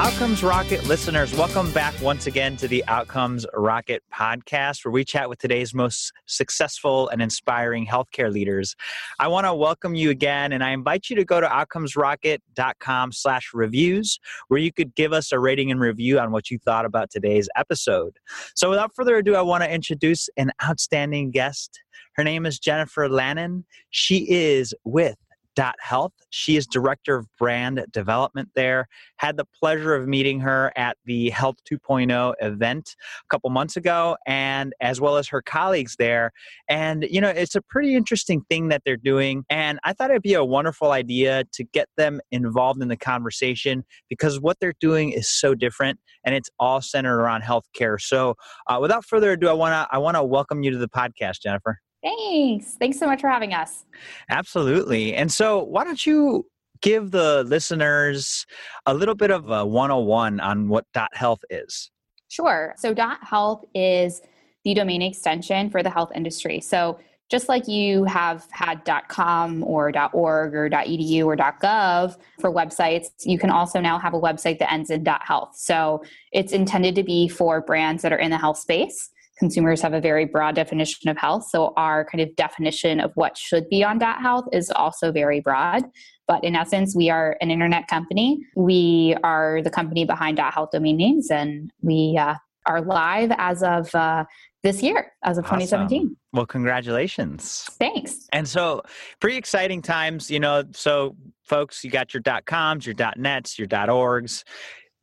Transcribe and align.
Outcomes 0.00 0.42
Rocket 0.42 0.82
listeners, 0.86 1.34
welcome 1.34 1.70
back 1.72 1.92
once 2.00 2.26
again 2.26 2.56
to 2.56 2.66
the 2.66 2.82
Outcomes 2.88 3.44
Rocket 3.52 4.02
podcast, 4.10 4.82
where 4.82 4.92
we 4.92 5.04
chat 5.04 5.28
with 5.28 5.38
today's 5.38 5.74
most 5.74 6.14
successful 6.24 7.10
and 7.10 7.20
inspiring 7.20 7.86
healthcare 7.86 8.32
leaders. 8.32 8.74
I 9.18 9.28
want 9.28 9.44
to 9.44 9.52
welcome 9.52 9.94
you 9.94 10.08
again, 10.08 10.52
and 10.52 10.64
I 10.64 10.70
invite 10.70 11.10
you 11.10 11.16
to 11.16 11.24
go 11.26 11.38
to 11.38 11.46
outcomesrocket.com 11.46 13.12
slash 13.12 13.50
reviews, 13.52 14.18
where 14.48 14.58
you 14.58 14.72
could 14.72 14.94
give 14.94 15.12
us 15.12 15.32
a 15.32 15.38
rating 15.38 15.70
and 15.70 15.82
review 15.82 16.18
on 16.18 16.32
what 16.32 16.50
you 16.50 16.58
thought 16.58 16.86
about 16.86 17.10
today's 17.10 17.50
episode. 17.54 18.16
So 18.56 18.70
without 18.70 18.94
further 18.94 19.18
ado, 19.18 19.34
I 19.34 19.42
want 19.42 19.64
to 19.64 19.70
introduce 19.70 20.30
an 20.38 20.50
outstanding 20.64 21.30
guest. 21.30 21.78
Her 22.14 22.24
name 22.24 22.46
is 22.46 22.58
Jennifer 22.58 23.06
Lannon. 23.06 23.66
She 23.90 24.26
is 24.30 24.72
with 24.82 25.18
Dot 25.60 25.76
Health. 25.78 26.14
She 26.30 26.56
is 26.56 26.66
director 26.66 27.16
of 27.16 27.26
brand 27.38 27.84
development 27.92 28.48
there. 28.54 28.88
Had 29.18 29.36
the 29.36 29.44
pleasure 29.44 29.94
of 29.94 30.08
meeting 30.08 30.40
her 30.40 30.72
at 30.74 30.96
the 31.04 31.28
Health 31.28 31.56
2.0 31.70 32.32
event 32.40 32.96
a 32.98 33.28
couple 33.28 33.50
months 33.50 33.76
ago, 33.76 34.16
and 34.26 34.72
as 34.80 35.02
well 35.02 35.18
as 35.18 35.28
her 35.28 35.42
colleagues 35.42 35.96
there. 35.98 36.30
And 36.70 37.06
you 37.10 37.20
know, 37.20 37.28
it's 37.28 37.54
a 37.56 37.60
pretty 37.60 37.94
interesting 37.94 38.40
thing 38.48 38.68
that 38.68 38.84
they're 38.86 38.96
doing. 38.96 39.44
And 39.50 39.78
I 39.84 39.92
thought 39.92 40.08
it'd 40.08 40.22
be 40.22 40.32
a 40.32 40.42
wonderful 40.42 40.92
idea 40.92 41.44
to 41.52 41.62
get 41.62 41.90
them 41.98 42.22
involved 42.30 42.80
in 42.80 42.88
the 42.88 42.96
conversation 42.96 43.84
because 44.08 44.40
what 44.40 44.56
they're 44.62 44.72
doing 44.80 45.10
is 45.10 45.28
so 45.28 45.54
different, 45.54 46.00
and 46.24 46.34
it's 46.34 46.48
all 46.58 46.80
centered 46.80 47.20
around 47.20 47.42
healthcare. 47.42 48.00
So, 48.00 48.36
uh, 48.66 48.78
without 48.80 49.04
further 49.04 49.32
ado, 49.32 49.50
I 49.50 49.52
wanna 49.52 49.86
I 49.92 49.98
wanna 49.98 50.24
welcome 50.24 50.62
you 50.62 50.70
to 50.70 50.78
the 50.78 50.88
podcast, 50.88 51.42
Jennifer. 51.42 51.80
Thanks. 52.02 52.76
Thanks 52.78 52.98
so 52.98 53.06
much 53.06 53.20
for 53.20 53.28
having 53.28 53.52
us. 53.52 53.84
Absolutely. 54.30 55.14
And 55.14 55.30
so, 55.30 55.62
why 55.64 55.84
don't 55.84 56.04
you 56.04 56.46
give 56.80 57.10
the 57.10 57.44
listeners 57.44 58.46
a 58.86 58.94
little 58.94 59.14
bit 59.14 59.30
of 59.30 59.50
a 59.50 59.66
101 59.66 60.40
on 60.40 60.68
what 60.68 60.86
dot 60.94 61.14
health 61.14 61.40
is? 61.50 61.90
Sure. 62.28 62.74
So, 62.78 62.94
dot 62.94 63.18
health 63.22 63.64
is 63.74 64.22
the 64.64 64.74
domain 64.74 65.02
extension 65.02 65.68
for 65.70 65.82
the 65.82 65.90
health 65.90 66.10
industry. 66.14 66.60
So, 66.60 66.98
just 67.30 67.48
like 67.48 67.68
you 67.68 68.04
have 68.04 68.46
had 68.50 68.82
.com 69.08 69.62
or 69.62 69.92
.org 70.12 70.54
or 70.54 70.68
.edu 70.68 71.26
or 71.26 71.36
.gov 71.36 72.16
for 72.40 72.52
websites, 72.52 73.08
you 73.24 73.38
can 73.38 73.50
also 73.50 73.80
now 73.80 73.98
have 74.00 74.14
a 74.14 74.20
website 74.20 74.58
that 74.58 74.72
ends 74.72 74.90
in 74.90 75.04
.health. 75.06 75.50
So 75.54 76.02
it's 76.32 76.52
intended 76.52 76.96
to 76.96 77.04
be 77.04 77.28
for 77.28 77.60
brands 77.60 78.02
that 78.02 78.12
are 78.12 78.18
in 78.18 78.32
the 78.32 78.38
health 78.38 78.58
space 78.58 79.10
consumers 79.40 79.80
have 79.82 79.94
a 79.94 80.00
very 80.00 80.26
broad 80.26 80.54
definition 80.54 81.08
of 81.08 81.16
health. 81.16 81.48
So 81.50 81.72
our 81.76 82.04
kind 82.04 82.20
of 82.20 82.36
definition 82.36 83.00
of 83.00 83.10
what 83.16 83.36
should 83.36 83.68
be 83.68 83.82
on 83.82 83.98
dot 83.98 84.20
health 84.20 84.44
is 84.52 84.70
also 84.70 85.10
very 85.10 85.40
broad. 85.40 85.82
But 86.28 86.44
in 86.44 86.54
essence, 86.54 86.94
we 86.94 87.10
are 87.10 87.36
an 87.40 87.50
internet 87.50 87.88
company. 87.88 88.46
We 88.54 89.16
are 89.24 89.62
the 89.62 89.70
company 89.70 90.04
behind 90.04 90.36
dot 90.36 90.54
health 90.54 90.70
domain 90.70 90.96
names, 90.96 91.28
and 91.28 91.72
we 91.80 92.16
uh, 92.16 92.34
are 92.66 92.82
live 92.82 93.32
as 93.36 93.64
of 93.64 93.92
uh, 93.96 94.26
this 94.62 94.80
year, 94.80 95.10
as 95.24 95.38
of 95.38 95.44
awesome. 95.46 95.58
2017. 95.58 96.16
Well, 96.32 96.46
congratulations. 96.46 97.64
Thanks. 97.80 98.28
And 98.32 98.48
so, 98.48 98.82
pretty 99.18 99.38
exciting 99.38 99.82
times, 99.82 100.30
you 100.30 100.38
know. 100.38 100.62
So, 100.70 101.16
folks, 101.42 101.82
you 101.82 101.90
got 101.90 102.14
your 102.14 102.20
dot 102.20 102.44
coms, 102.44 102.86
your 102.86 102.94
dot 102.94 103.18
nets, 103.18 103.58
your 103.58 103.66
dot 103.66 103.88
orgs 103.88 104.44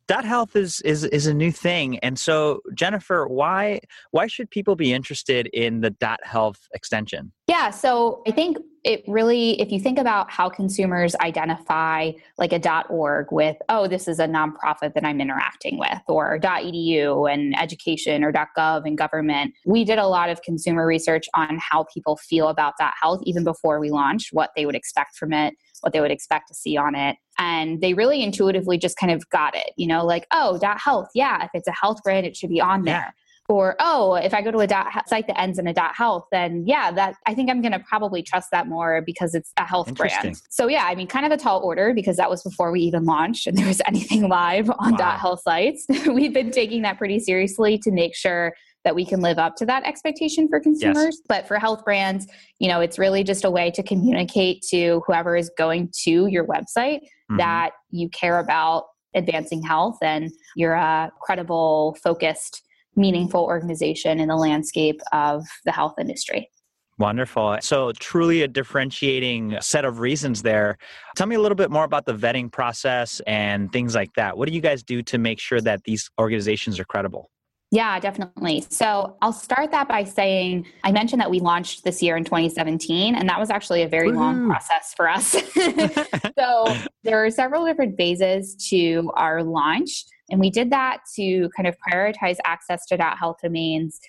dot 0.08 0.24
health 0.24 0.56
is 0.56 0.80
is 0.80 1.04
is 1.04 1.26
a 1.26 1.34
new 1.34 1.52
thing 1.52 1.98
and 1.98 2.18
so 2.18 2.60
jennifer 2.74 3.28
why 3.28 3.78
why 4.10 4.26
should 4.26 4.50
people 4.50 4.74
be 4.74 4.92
interested 4.92 5.46
in 5.48 5.80
the 5.80 5.90
dot 5.90 6.18
health 6.24 6.58
extension 6.74 7.30
yeah 7.46 7.70
so 7.70 8.22
i 8.26 8.30
think 8.30 8.56
it 8.84 9.02
really 9.06 9.60
if 9.60 9.70
you 9.70 9.78
think 9.78 9.98
about 9.98 10.30
how 10.30 10.48
consumers 10.48 11.14
identify 11.16 12.10
like 12.38 12.52
a 12.52 12.58
dot 12.58 12.86
org 12.88 13.26
with 13.30 13.56
oh 13.68 13.86
this 13.86 14.08
is 14.08 14.18
a 14.18 14.26
nonprofit 14.26 14.94
that 14.94 15.04
i'm 15.04 15.20
interacting 15.20 15.78
with 15.78 16.00
or 16.08 16.38
dot 16.38 16.62
edu 16.62 17.30
and 17.30 17.58
education 17.60 18.24
or 18.24 18.32
dot 18.32 18.48
gov 18.56 18.86
and 18.86 18.96
government 18.96 19.52
we 19.66 19.84
did 19.84 19.98
a 19.98 20.06
lot 20.06 20.30
of 20.30 20.40
consumer 20.40 20.86
research 20.86 21.26
on 21.34 21.58
how 21.58 21.84
people 21.92 22.16
feel 22.16 22.48
about 22.48 22.72
that 22.78 22.94
health 23.00 23.20
even 23.24 23.44
before 23.44 23.78
we 23.78 23.90
launched 23.90 24.32
what 24.32 24.50
they 24.56 24.64
would 24.64 24.74
expect 24.74 25.16
from 25.16 25.34
it 25.34 25.54
what 25.80 25.92
they 25.92 26.00
would 26.00 26.10
expect 26.10 26.48
to 26.48 26.54
see 26.54 26.76
on 26.76 26.94
it. 26.94 27.16
And 27.38 27.80
they 27.80 27.94
really 27.94 28.22
intuitively 28.22 28.78
just 28.78 28.96
kind 28.96 29.12
of 29.12 29.28
got 29.30 29.54
it, 29.54 29.70
you 29.76 29.86
know, 29.86 30.04
like, 30.04 30.26
oh, 30.32 30.58
dot 30.58 30.80
health. 30.80 31.08
Yeah, 31.14 31.44
if 31.44 31.50
it's 31.54 31.68
a 31.68 31.72
health 31.72 32.02
brand, 32.02 32.26
it 32.26 32.36
should 32.36 32.50
be 32.50 32.60
on 32.60 32.82
there. 32.84 32.94
Yeah. 32.94 33.10
Or, 33.50 33.76
oh, 33.80 34.14
if 34.14 34.34
I 34.34 34.42
go 34.42 34.50
to 34.50 34.58
a 34.58 34.66
dot 34.66 35.08
site 35.08 35.26
that 35.26 35.40
ends 35.40 35.58
in 35.58 35.66
a 35.66 35.72
dot 35.72 35.94
health, 35.96 36.26
then 36.30 36.64
yeah, 36.66 36.90
that 36.92 37.14
I 37.26 37.32
think 37.34 37.48
I'm 37.48 37.62
going 37.62 37.72
to 37.72 37.78
probably 37.78 38.22
trust 38.22 38.50
that 38.50 38.68
more 38.68 39.00
because 39.00 39.34
it's 39.34 39.52
a 39.56 39.64
health 39.64 39.94
brand. 39.94 40.38
So 40.50 40.68
yeah, 40.68 40.84
I 40.84 40.94
mean, 40.94 41.06
kind 41.06 41.24
of 41.24 41.32
a 41.32 41.38
tall 41.38 41.60
order 41.60 41.94
because 41.94 42.18
that 42.18 42.28
was 42.28 42.42
before 42.42 42.70
we 42.70 42.80
even 42.80 43.06
launched 43.06 43.46
and 43.46 43.56
there 43.56 43.66
was 43.66 43.80
anything 43.86 44.28
live 44.28 44.68
on 44.68 44.92
wow. 44.92 44.98
dot 44.98 45.18
health 45.18 45.40
sites. 45.40 45.86
We've 46.06 46.34
been 46.34 46.50
taking 46.50 46.82
that 46.82 46.98
pretty 46.98 47.20
seriously 47.20 47.78
to 47.78 47.90
make 47.90 48.14
sure 48.14 48.52
that 48.84 48.94
we 48.94 49.04
can 49.04 49.20
live 49.20 49.38
up 49.38 49.56
to 49.56 49.66
that 49.66 49.84
expectation 49.84 50.48
for 50.48 50.60
consumers. 50.60 51.16
Yes. 51.16 51.20
But 51.28 51.48
for 51.48 51.58
health 51.58 51.84
brands, 51.84 52.26
you 52.58 52.68
know, 52.68 52.80
it's 52.80 52.98
really 52.98 53.24
just 53.24 53.44
a 53.44 53.50
way 53.50 53.70
to 53.72 53.82
communicate 53.82 54.62
to 54.70 55.02
whoever 55.06 55.36
is 55.36 55.50
going 55.58 55.90
to 56.04 56.26
your 56.26 56.46
website 56.46 57.00
mm-hmm. 57.00 57.38
that 57.38 57.70
you 57.90 58.08
care 58.10 58.38
about 58.38 58.84
advancing 59.14 59.62
health 59.62 59.98
and 60.02 60.30
you're 60.56 60.74
a 60.74 61.10
credible, 61.20 61.96
focused, 62.02 62.62
meaningful 62.96 63.44
organization 63.44 64.20
in 64.20 64.28
the 64.28 64.36
landscape 64.36 65.00
of 65.12 65.44
the 65.64 65.72
health 65.72 65.94
industry. 66.00 66.50
Wonderful. 66.98 67.58
So, 67.60 67.92
truly 67.92 68.42
a 68.42 68.48
differentiating 68.48 69.56
set 69.60 69.84
of 69.84 70.00
reasons 70.00 70.42
there. 70.42 70.78
Tell 71.14 71.28
me 71.28 71.36
a 71.36 71.40
little 71.40 71.54
bit 71.54 71.70
more 71.70 71.84
about 71.84 72.06
the 72.06 72.14
vetting 72.14 72.50
process 72.50 73.20
and 73.24 73.72
things 73.72 73.94
like 73.94 74.12
that. 74.14 74.36
What 74.36 74.48
do 74.48 74.54
you 74.54 74.60
guys 74.60 74.82
do 74.82 75.02
to 75.04 75.16
make 75.16 75.38
sure 75.38 75.60
that 75.60 75.84
these 75.84 76.10
organizations 76.18 76.80
are 76.80 76.84
credible? 76.84 77.30
Yeah, 77.70 78.00
definitely. 78.00 78.64
So 78.70 79.16
I'll 79.20 79.32
start 79.32 79.72
that 79.72 79.88
by 79.88 80.04
saying 80.04 80.66
I 80.84 80.92
mentioned 80.92 81.20
that 81.20 81.30
we 81.30 81.38
launched 81.40 81.84
this 81.84 82.02
year 82.02 82.16
in 82.16 82.24
2017, 82.24 83.14
and 83.14 83.28
that 83.28 83.38
was 83.38 83.50
actually 83.50 83.82
a 83.82 83.88
very 83.88 84.08
Woo-hoo. 84.08 84.20
long 84.20 84.46
process 84.48 84.94
for 84.96 85.06
us. 85.06 85.32
so 86.38 86.76
there 87.04 87.22
are 87.22 87.30
several 87.30 87.66
different 87.66 87.96
phases 87.98 88.54
to 88.70 89.10
our 89.16 89.42
launch, 89.42 90.06
and 90.30 90.40
we 90.40 90.48
did 90.48 90.70
that 90.70 91.00
to 91.16 91.50
kind 91.54 91.66
of 91.66 91.76
prioritize 91.86 92.36
access 92.44 92.86
to 92.86 92.96
dot 92.96 93.18
health 93.18 93.36
domains 93.42 94.00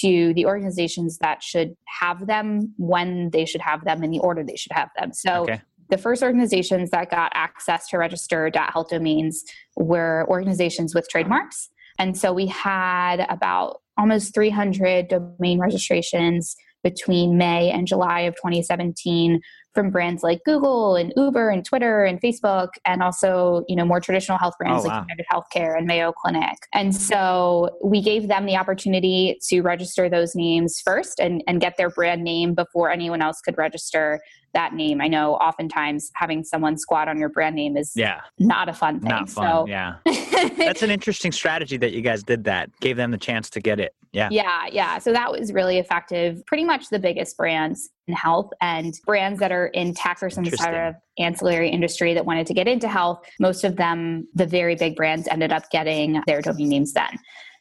to 0.00 0.32
the 0.34 0.46
organizations 0.46 1.18
that 1.18 1.42
should 1.42 1.74
have 1.86 2.26
them 2.26 2.72
when 2.76 3.30
they 3.30 3.44
should 3.44 3.62
have 3.62 3.84
them 3.84 4.04
in 4.04 4.10
the 4.10 4.18
order 4.20 4.44
they 4.44 4.54
should 4.54 4.72
have 4.72 4.90
them. 4.96 5.12
So 5.12 5.42
okay. 5.42 5.60
the 5.88 5.98
first 5.98 6.22
organizations 6.22 6.90
that 6.90 7.10
got 7.10 7.32
access 7.34 7.88
to 7.88 7.98
register 7.98 8.48
dot 8.48 8.72
health 8.72 8.90
domains 8.90 9.44
were 9.76 10.24
organizations 10.28 10.94
with 10.94 11.08
trademarks 11.08 11.70
and 11.98 12.16
so 12.16 12.32
we 12.32 12.46
had 12.46 13.26
about 13.28 13.80
almost 13.96 14.34
300 14.34 15.08
domain 15.08 15.58
registrations 15.58 16.56
between 16.84 17.36
May 17.36 17.70
and 17.70 17.86
July 17.86 18.20
of 18.20 18.34
2017 18.36 19.40
from 19.74 19.90
brands 19.90 20.22
like 20.22 20.40
Google 20.44 20.96
and 20.96 21.12
Uber 21.16 21.50
and 21.50 21.64
Twitter 21.64 22.04
and 22.04 22.20
Facebook, 22.20 22.68
and 22.84 23.02
also 23.02 23.64
you 23.68 23.76
know 23.76 23.84
more 23.84 24.00
traditional 24.00 24.38
health 24.38 24.54
brands 24.58 24.84
oh, 24.84 24.88
wow. 24.88 24.98
like 24.98 25.06
United 25.08 25.26
Healthcare 25.32 25.76
and 25.76 25.86
Mayo 25.86 26.12
Clinic. 26.12 26.56
And 26.72 26.94
so 26.94 27.76
we 27.84 28.00
gave 28.00 28.28
them 28.28 28.46
the 28.46 28.56
opportunity 28.56 29.38
to 29.48 29.60
register 29.60 30.08
those 30.08 30.34
names 30.34 30.80
first 30.84 31.20
and, 31.20 31.42
and 31.46 31.60
get 31.60 31.76
their 31.76 31.90
brand 31.90 32.22
name 32.24 32.54
before 32.54 32.90
anyone 32.90 33.22
else 33.22 33.40
could 33.40 33.58
register 33.58 34.20
that 34.54 34.74
name. 34.74 35.00
I 35.00 35.08
know 35.08 35.34
oftentimes 35.34 36.10
having 36.14 36.44
someone 36.44 36.76
squat 36.76 37.08
on 37.08 37.18
your 37.18 37.28
brand 37.28 37.56
name 37.56 37.76
is 37.76 37.92
yeah 37.94 38.20
not 38.38 38.68
a 38.68 38.72
fun 38.72 39.00
thing. 39.00 39.10
Not 39.10 39.28
fun. 39.28 39.44
So 39.44 39.66
yeah, 39.68 39.96
that's 40.56 40.82
an 40.82 40.90
interesting 40.90 41.32
strategy 41.32 41.76
that 41.78 41.92
you 41.92 42.00
guys 42.00 42.22
did. 42.22 42.44
That 42.44 42.70
gave 42.80 42.96
them 42.96 43.10
the 43.10 43.18
chance 43.18 43.50
to 43.50 43.60
get 43.60 43.80
it. 43.80 43.94
Yeah, 44.12 44.28
yeah, 44.30 44.66
yeah. 44.70 44.98
So 44.98 45.12
that 45.12 45.30
was 45.30 45.52
really 45.52 45.78
effective. 45.78 46.44
Pretty 46.46 46.64
much 46.64 46.88
the 46.88 46.98
biggest 46.98 47.36
brands 47.36 47.90
in 48.06 48.14
health 48.14 48.50
and 48.60 48.94
brands 49.04 49.38
that 49.40 49.52
are 49.52 49.66
in 49.68 49.92
tech 49.92 50.18
or 50.22 50.30
some 50.30 50.46
sort 50.46 50.74
of 50.74 50.94
ancillary 51.18 51.68
industry 51.68 52.14
that 52.14 52.24
wanted 52.24 52.46
to 52.46 52.54
get 52.54 52.66
into 52.66 52.88
health. 52.88 53.20
Most 53.38 53.64
of 53.64 53.76
them, 53.76 54.26
the 54.34 54.46
very 54.46 54.76
big 54.76 54.96
brands, 54.96 55.28
ended 55.28 55.52
up 55.52 55.68
getting 55.70 56.22
their 56.26 56.40
domain 56.40 56.70
names 56.70 56.92
then. 56.94 57.18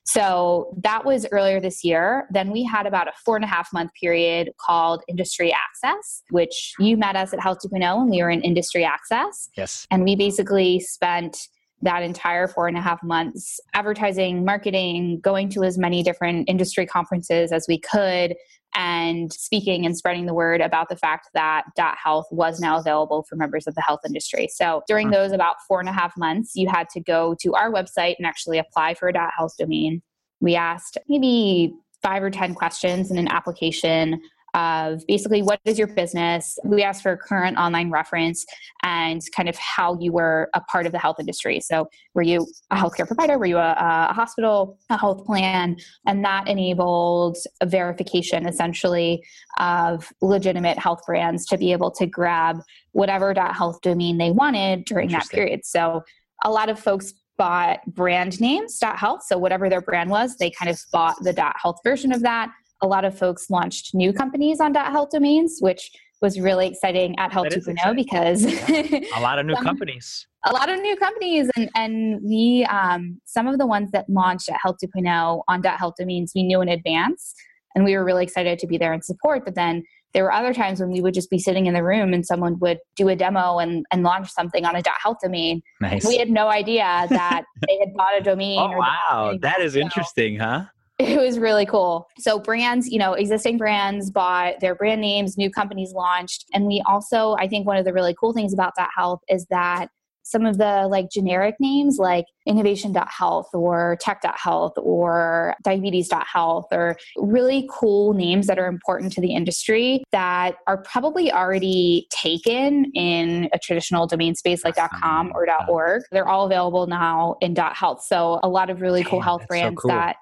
So 0.07 0.73
that 0.83 1.03
was 1.03 1.27
earlier 1.33 1.59
this 1.59 1.83
year. 1.83 2.27
Then 2.31 2.51
we 2.51 2.63
had 2.63 2.87
about 2.87 3.09
a 3.09 3.11
four 3.25 3.35
and 3.35 3.43
a 3.43 3.47
half 3.47 3.73
month 3.73 3.91
period 3.99 4.51
called 4.57 5.03
Industry 5.09 5.53
Access, 5.53 6.23
which 6.29 6.73
you 6.79 6.95
met 6.95 7.17
us 7.17 7.33
at 7.33 7.41
Health 7.41 7.59
2.0 7.65 8.01
and 8.01 8.09
we 8.09 8.23
were 8.23 8.29
in 8.29 8.41
Industry 8.41 8.85
Access. 8.85 9.49
Yes. 9.57 9.85
And 9.91 10.05
we 10.05 10.15
basically 10.15 10.79
spent 10.79 11.49
that 11.81 12.01
entire 12.03 12.47
four 12.47 12.67
and 12.67 12.77
a 12.77 12.81
half 12.81 13.03
months 13.03 13.59
advertising, 13.73 14.43
marketing, 14.43 15.19
going 15.21 15.49
to 15.49 15.63
as 15.63 15.77
many 15.77 16.01
different 16.01 16.49
industry 16.49 16.85
conferences 16.85 17.51
as 17.51 17.65
we 17.67 17.79
could, 17.79 18.35
and 18.75 19.31
speaking 19.31 19.85
and 19.85 19.97
spreading 19.97 20.25
the 20.25 20.33
word 20.33 20.61
about 20.61 20.89
the 20.89 20.95
fact 20.95 21.29
that 21.33 21.63
Dot 21.75 21.95
Health 22.03 22.27
was 22.31 22.59
now 22.59 22.77
available 22.77 23.23
for 23.23 23.35
members 23.35 23.67
of 23.67 23.75
the 23.75 23.81
health 23.81 24.01
industry. 24.05 24.47
So 24.51 24.81
during 24.87 25.07
hmm. 25.07 25.13
those 25.13 25.31
about 25.31 25.55
four 25.67 25.79
and 25.79 25.89
a 25.89 25.93
half 25.93 26.13
months, 26.17 26.51
you 26.55 26.67
had 26.67 26.89
to 26.89 26.99
go 26.99 27.35
to 27.41 27.53
our 27.53 27.71
website 27.71 28.15
and 28.17 28.25
actually 28.25 28.57
apply 28.57 28.95
for 28.95 29.07
a 29.07 29.13
Dot 29.13 29.31
Health 29.35 29.55
domain. 29.57 30.01
We 30.39 30.55
asked 30.55 30.97
maybe 31.07 31.73
five 32.03 32.23
or 32.23 32.29
10 32.29 32.53
questions 32.53 33.09
in 33.09 33.17
an 33.17 33.27
application 33.27 34.21
of 34.57 35.05
basically 35.07 35.43
what 35.43 35.59
is 35.65 35.77
your 35.77 35.87
business. 35.87 36.57
We 36.65 36.81
asked 36.81 37.03
for 37.03 37.11
a 37.11 37.17
current 37.17 37.57
online 37.57 37.91
reference 37.91 38.43
and 38.81 39.21
kind 39.35 39.47
of 39.47 39.55
how 39.57 39.97
you 39.99 40.11
were 40.11 40.49
a 40.55 40.61
part 40.61 40.87
of 40.87 40.91
the 40.91 40.97
health 40.97 41.19
industry. 41.19 41.59
So, 41.59 41.87
were 42.15 42.23
you 42.23 42.47
a 42.71 42.75
healthcare 42.75 43.05
provider? 43.05 43.37
Were 43.37 43.45
you 43.45 43.57
a, 43.57 43.75
a 43.77 44.13
hospital, 44.13 44.79
a 44.89 44.97
health 44.97 45.25
plan? 45.25 45.77
And 46.07 46.25
that 46.25 46.47
enabled 46.47 47.37
a 47.61 47.67
verification 47.67 48.47
essentially 48.47 49.23
of 49.59 50.11
legitimate 50.21 50.79
health 50.79 51.01
brands 51.05 51.45
to 51.47 51.57
be 51.57 51.71
able 51.71 51.91
to 51.91 52.07
grab 52.07 52.57
whatever 52.93 53.33
.health 53.37 53.79
domain 53.81 54.17
they 54.17 54.31
wanted 54.31 54.85
during 54.85 55.09
that 55.09 55.29
period. 55.29 55.65
So, 55.65 56.01
a 56.43 56.49
lot 56.49 56.69
of 56.69 56.79
folks 56.79 57.13
bought 57.37 57.79
brand 57.93 58.41
names 58.41 58.79
.dot 58.79 58.97
.health. 58.97 59.21
So 59.23 59.37
whatever 59.37 59.69
their 59.69 59.81
brand 59.81 60.09
was, 60.09 60.37
they 60.37 60.49
kind 60.49 60.71
of 60.71 60.79
bought 60.91 61.15
the 61.21 61.33
.dot 61.33 61.55
.health 61.61 61.77
version 61.83 62.11
of 62.11 62.21
that 62.23 62.49
a 62.81 62.87
lot 62.87 63.05
of 63.05 63.17
folks 63.17 63.49
launched 63.49 63.93
new 63.93 64.13
companies 64.13 64.59
on 64.59 64.73
.health 64.73 65.09
domains, 65.11 65.57
which 65.59 65.91
was 66.21 66.39
really 66.39 66.67
exciting 66.67 67.17
at 67.19 67.31
Health 67.31 67.47
2.0 67.49 67.95
because 67.95 68.43
a 68.45 69.21
lot 69.21 69.39
of 69.39 69.45
new 69.45 69.53
some, 69.55 69.63
companies. 69.63 70.27
A 70.45 70.51
lot 70.51 70.69
of 70.69 70.79
new 70.79 70.95
companies, 70.95 71.49
and 71.55 71.69
and 71.75 72.19
we 72.23 72.65
um, 72.69 73.19
some 73.25 73.47
of 73.47 73.57
the 73.57 73.67
ones 73.67 73.91
that 73.91 74.09
launched 74.09 74.49
at 74.49 74.57
Health 74.61 74.77
2.0 74.83 75.43
on 75.47 75.63
.health 75.63 75.95
domains 75.97 76.31
we 76.33 76.43
knew 76.43 76.61
in 76.61 76.69
advance, 76.69 77.33
and 77.75 77.83
we 77.83 77.95
were 77.95 78.03
really 78.03 78.23
excited 78.23 78.57
to 78.59 78.67
be 78.67 78.77
there 78.77 78.93
and 78.93 79.03
support. 79.03 79.45
But 79.45 79.55
then 79.55 79.83
there 80.13 80.23
were 80.23 80.31
other 80.31 80.53
times 80.53 80.79
when 80.79 80.89
we 80.89 81.01
would 81.01 81.13
just 81.13 81.29
be 81.29 81.37
sitting 81.37 81.67
in 81.67 81.73
the 81.73 81.83
room 81.83 82.13
and 82.13 82.25
someone 82.25 82.57
would 82.59 82.79
do 82.95 83.09
a 83.09 83.15
demo 83.15 83.59
and, 83.59 83.85
and 83.91 84.03
launch 84.03 84.31
something 84.31 84.65
on 84.65 84.75
a 84.75 84.81
.health 85.03 85.17
domain. 85.21 85.61
Nice. 85.81 86.07
We 86.07 86.17
had 86.17 86.29
no 86.29 86.47
idea 86.47 87.05
that 87.09 87.43
they 87.67 87.77
had 87.79 87.93
bought 87.93 88.17
a 88.17 88.21
domain. 88.23 88.59
Oh 88.59 88.77
wow, 88.77 89.37
that 89.41 89.61
is 89.61 89.75
interesting, 89.75 90.39
huh? 90.39 90.63
it 90.99 91.19
was 91.19 91.37
really 91.37 91.65
cool. 91.65 92.07
So 92.17 92.39
brands, 92.39 92.87
you 92.87 92.97
know, 92.97 93.13
existing 93.13 93.57
brands 93.57 94.09
bought 94.09 94.59
their 94.61 94.73
brand 94.73 94.99
names, 94.99 95.37
new 95.37 95.51
companies 95.51 95.93
launched. 95.93 96.45
And 96.53 96.65
we 96.65 96.81
also, 96.87 97.35
I 97.39 97.47
think 97.47 97.67
one 97.67 97.77
of 97.77 97.85
the 97.85 97.93
really 97.93 98.15
cool 98.19 98.33
things 98.33 98.51
about 98.51 98.73
that 98.77 98.89
health 98.95 99.21
is 99.29 99.45
that 99.51 99.89
some 100.23 100.45
of 100.45 100.57
the 100.57 100.87
like 100.89 101.09
generic 101.09 101.55
names 101.59 101.97
like 101.99 102.25
innovation.health 102.45 103.49
or 103.53 103.97
tech.health 104.01 104.73
or 104.75 105.55
diabetes.health 105.63 106.65
or 106.71 106.97
really 107.15 107.69
cool 107.71 108.13
names 108.13 108.47
that 108.47 108.59
are 108.59 108.67
important 108.67 109.13
to 109.13 109.21
the 109.21 109.33
industry 109.33 110.03
that 110.11 110.55
are 110.67 110.79
probably 110.79 111.31
already 111.31 112.07
taken 112.11 112.91
in 112.93 113.47
a 113.53 113.59
traditional 113.59 114.05
domain 114.05 114.35
space 114.35 114.65
like 114.65 114.75
.com 114.75 115.31
or 115.33 115.47
.org. 115.69 116.01
They're 116.11 116.27
all 116.27 116.45
available 116.45 116.87
now 116.87 117.35
in 117.39 117.55
.health. 117.55 118.03
So 118.03 118.41
a 118.43 118.49
lot 118.49 118.69
of 118.69 118.81
really 118.81 119.05
cool 119.05 119.21
health 119.21 119.47
brands 119.47 119.81
so 119.81 119.87
cool. 119.87 119.89
that 119.91 120.17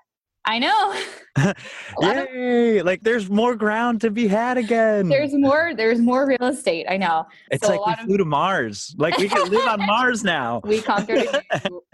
I 0.46 0.60
know. 0.60 0.96
Yay! 2.02 2.78
Of, 2.78 2.86
like 2.86 3.02
there's 3.02 3.30
more 3.30 3.56
ground 3.56 4.00
to 4.02 4.10
be 4.10 4.28
had 4.28 4.58
again. 4.58 5.10
There's 5.10 5.34
more. 5.34 5.74
There's 5.76 6.00
more 6.00 6.26
real 6.26 6.44
estate. 6.44 6.86
I 6.90 6.96
know. 6.96 7.26
It's 7.52 7.68
so 7.68 7.76
like 7.76 7.86
we 7.86 7.94
of, 7.94 8.08
flew 8.08 8.18
to 8.18 8.26
Mars. 8.26 8.96
Like 8.98 9.18
we 9.18 9.28
can 9.28 9.50
live 9.50 9.68
on 9.68 9.80
Mars 9.86 10.24
now. 10.24 10.62
We 10.64 10.82
conquered 10.82 11.26
a 11.26 11.44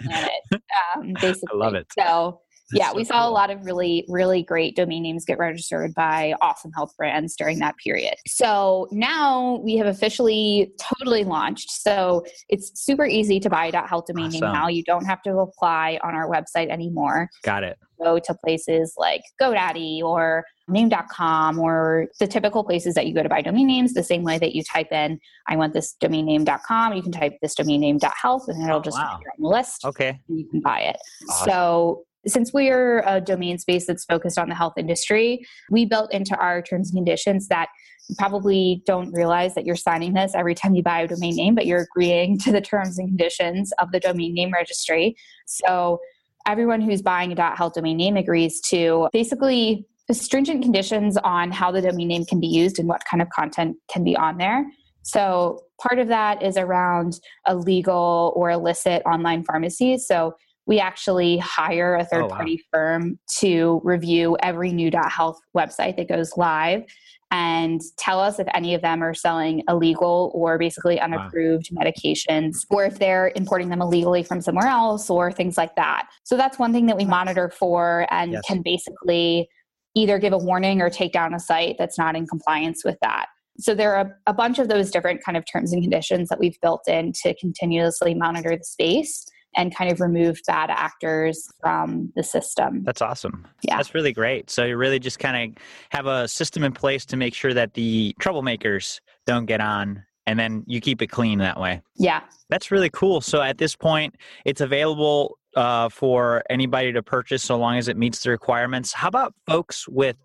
planet. 0.01 0.31
Um, 0.53 1.13
basically. 1.19 1.49
I 1.51 1.55
love 1.55 1.73
it. 1.73 1.87
So 1.97 2.41
yeah, 2.73 2.89
so 2.89 2.95
we 2.95 3.03
saw 3.03 3.21
cool. 3.23 3.31
a 3.31 3.33
lot 3.33 3.49
of 3.49 3.65
really, 3.65 4.05
really 4.07 4.43
great 4.43 4.75
domain 4.75 5.03
names 5.03 5.25
get 5.25 5.37
registered 5.37 5.93
by 5.93 6.33
awesome 6.41 6.71
health 6.71 6.95
brands 6.97 7.35
during 7.35 7.59
that 7.59 7.75
period. 7.77 8.15
So 8.27 8.87
now 8.91 9.61
we 9.63 9.75
have 9.77 9.87
officially 9.87 10.71
totally 10.79 11.23
launched. 11.23 11.71
So 11.71 12.25
it's 12.49 12.71
super 12.75 13.05
easy 13.05 13.39
to 13.41 13.49
buy 13.49 13.65
a 13.67 13.87
.health 13.87 14.05
domain 14.07 14.27
awesome. 14.27 14.41
name 14.41 14.53
now. 14.53 14.67
You 14.67 14.83
don't 14.83 15.05
have 15.05 15.21
to 15.23 15.37
apply 15.39 15.99
on 16.03 16.15
our 16.15 16.29
website 16.29 16.69
anymore. 16.69 17.29
Got 17.43 17.63
it. 17.63 17.77
Go 18.03 18.19
to 18.19 18.33
places 18.33 18.93
like 18.97 19.21
GoDaddy 19.41 20.01
or 20.01 20.45
name.com 20.67 21.59
or 21.59 22.07
the 22.19 22.27
typical 22.27 22.63
places 22.63 22.95
that 22.95 23.07
you 23.07 23.13
go 23.13 23.23
to 23.23 23.29
buy 23.29 23.41
domain 23.41 23.67
names 23.67 23.93
the 23.93 24.03
same 24.03 24.23
way 24.23 24.37
that 24.37 24.55
you 24.55 24.63
type 24.63 24.91
in 24.91 25.19
i 25.47 25.55
want 25.55 25.73
this 25.73 25.93
domain 25.99 26.25
name.com 26.25 26.93
you 26.93 27.01
can 27.01 27.11
type 27.11 27.33
this 27.41 27.55
domain 27.55 27.81
name.health 27.81 28.47
and 28.47 28.63
it'll 28.63 28.77
oh, 28.77 28.81
just 28.81 28.97
wow. 28.97 29.15
appear 29.15 29.31
on 29.37 29.41
the 29.41 29.47
list 29.49 29.83
okay 29.83 30.19
you 30.29 30.47
can 30.49 30.61
buy 30.61 30.79
it 30.79 30.95
awesome. 31.29 31.49
so 31.49 32.03
since 32.27 32.53
we're 32.53 32.99
a 33.05 33.19
domain 33.19 33.57
space 33.57 33.87
that's 33.87 34.05
focused 34.05 34.37
on 34.37 34.49
the 34.49 34.55
health 34.55 34.73
industry, 34.77 35.43
we 35.69 35.85
built 35.85 36.13
into 36.13 36.35
our 36.37 36.61
terms 36.61 36.91
and 36.91 36.97
conditions 36.97 37.47
that 37.47 37.69
you 38.09 38.15
probably 38.17 38.83
don't 38.85 39.11
realize 39.11 39.55
that 39.55 39.65
you're 39.65 39.75
signing 39.75 40.13
this 40.13 40.33
every 40.35 40.53
time 40.53 40.75
you 40.75 40.83
buy 40.83 41.01
a 41.01 41.07
domain 41.07 41.35
name, 41.35 41.55
but 41.55 41.65
you're 41.65 41.87
agreeing 41.91 42.37
to 42.39 42.51
the 42.51 42.61
terms 42.61 42.99
and 42.99 43.07
conditions 43.07 43.71
of 43.79 43.91
the 43.91 43.99
domain 43.99 44.33
name 44.33 44.51
registry. 44.51 45.15
So 45.47 45.99
everyone 46.47 46.81
who's 46.81 47.01
buying 47.01 47.37
a 47.37 47.55
.health 47.55 47.73
domain 47.73 47.97
name 47.97 48.17
agrees 48.17 48.61
to 48.61 49.09
basically 49.13 49.85
stringent 50.11 50.61
conditions 50.61 51.17
on 51.17 51.51
how 51.51 51.71
the 51.71 51.81
domain 51.81 52.07
name 52.07 52.25
can 52.25 52.39
be 52.39 52.47
used 52.47 52.79
and 52.79 52.87
what 52.87 53.03
kind 53.09 53.21
of 53.21 53.29
content 53.29 53.77
can 53.89 54.03
be 54.03 54.15
on 54.15 54.37
there. 54.37 54.65
So 55.03 55.63
part 55.81 55.99
of 55.99 56.07
that 56.09 56.43
is 56.43 56.57
around 56.57 57.19
illegal 57.47 58.33
or 58.35 58.51
illicit 58.51 59.01
online 59.05 59.43
pharmacies. 59.43 60.05
So 60.05 60.33
we 60.67 60.79
actually 60.79 61.37
hire 61.39 61.95
a 61.95 62.05
third 62.05 62.29
party 62.29 62.61
oh, 62.61 62.77
wow. 62.77 62.79
firm 62.79 63.19
to 63.39 63.81
review 63.83 64.37
every 64.41 64.71
new 64.71 64.91
health 65.09 65.39
website 65.55 65.97
that 65.97 66.07
goes 66.07 66.37
live 66.37 66.83
and 67.31 67.79
tell 67.97 68.19
us 68.19 68.39
if 68.39 68.47
any 68.53 68.75
of 68.75 68.81
them 68.81 69.01
are 69.01 69.13
selling 69.13 69.63
illegal 69.69 70.31
or 70.35 70.57
basically 70.57 70.99
unapproved 70.99 71.69
wow. 71.71 71.83
medications 71.83 72.57
or 72.69 72.85
if 72.85 72.99
they're 72.99 73.31
importing 73.35 73.69
them 73.69 73.81
illegally 73.81 74.21
from 74.21 74.41
somewhere 74.41 74.67
else 74.67 75.09
or 75.09 75.31
things 75.31 75.57
like 75.57 75.75
that. 75.77 76.07
So 76.23 76.35
that's 76.35 76.59
one 76.59 76.73
thing 76.73 76.85
that 76.87 76.97
we 76.97 77.05
monitor 77.05 77.49
for 77.49 78.05
and 78.11 78.33
yes. 78.33 78.41
can 78.45 78.61
basically 78.61 79.47
either 79.95 80.19
give 80.19 80.33
a 80.33 80.37
warning 80.37 80.81
or 80.81 80.89
take 80.89 81.13
down 81.13 81.33
a 81.33 81.39
site 81.39 81.77
that's 81.79 81.97
not 81.97 82.15
in 82.15 82.27
compliance 82.27 82.83
with 82.83 82.97
that. 83.01 83.27
So 83.59 83.75
there 83.75 83.95
are 83.95 84.17
a 84.27 84.33
bunch 84.33 84.59
of 84.59 84.67
those 84.67 84.91
different 84.91 85.23
kind 85.23 85.37
of 85.37 85.45
terms 85.45 85.71
and 85.71 85.81
conditions 85.81 86.29
that 86.29 86.39
we've 86.39 86.59
built 86.61 86.87
in 86.87 87.13
to 87.23 87.33
continuously 87.35 88.13
monitor 88.13 88.57
the 88.57 88.63
space 88.63 89.25
and 89.55 89.75
kind 89.75 89.91
of 89.91 89.99
remove 89.99 90.39
bad 90.47 90.69
actors 90.69 91.47
from 91.59 92.11
the 92.15 92.23
system. 92.23 92.83
That's 92.83 93.01
awesome. 93.01 93.47
Yeah. 93.63 93.77
That's 93.77 93.93
really 93.93 94.13
great. 94.13 94.49
So 94.49 94.63
you 94.63 94.77
really 94.77 94.99
just 94.99 95.19
kind 95.19 95.57
of 95.57 95.63
have 95.89 96.05
a 96.05 96.27
system 96.27 96.63
in 96.63 96.71
place 96.71 97.05
to 97.07 97.17
make 97.17 97.33
sure 97.33 97.53
that 97.53 97.73
the 97.73 98.15
troublemakers 98.19 98.99
don't 99.25 99.45
get 99.45 99.61
on 99.61 100.03
and 100.27 100.39
then 100.39 100.63
you 100.67 100.79
keep 100.79 101.01
it 101.01 101.07
clean 101.07 101.39
that 101.39 101.59
way. 101.59 101.81
Yeah. 101.97 102.21
That's 102.49 102.71
really 102.71 102.89
cool. 102.89 103.21
So 103.21 103.41
at 103.41 103.57
this 103.57 103.75
point, 103.75 104.15
it's 104.45 104.61
available 104.61 105.37
uh, 105.55 105.89
for 105.89 106.43
anybody 106.49 106.93
to 106.93 107.03
purchase 107.03 107.43
so 107.43 107.57
long 107.57 107.77
as 107.77 107.87
it 107.87 107.97
meets 107.97 108.23
the 108.23 108.29
requirements. 108.29 108.93
How 108.93 109.07
about 109.07 109.33
folks 109.47 109.87
with 109.87 110.17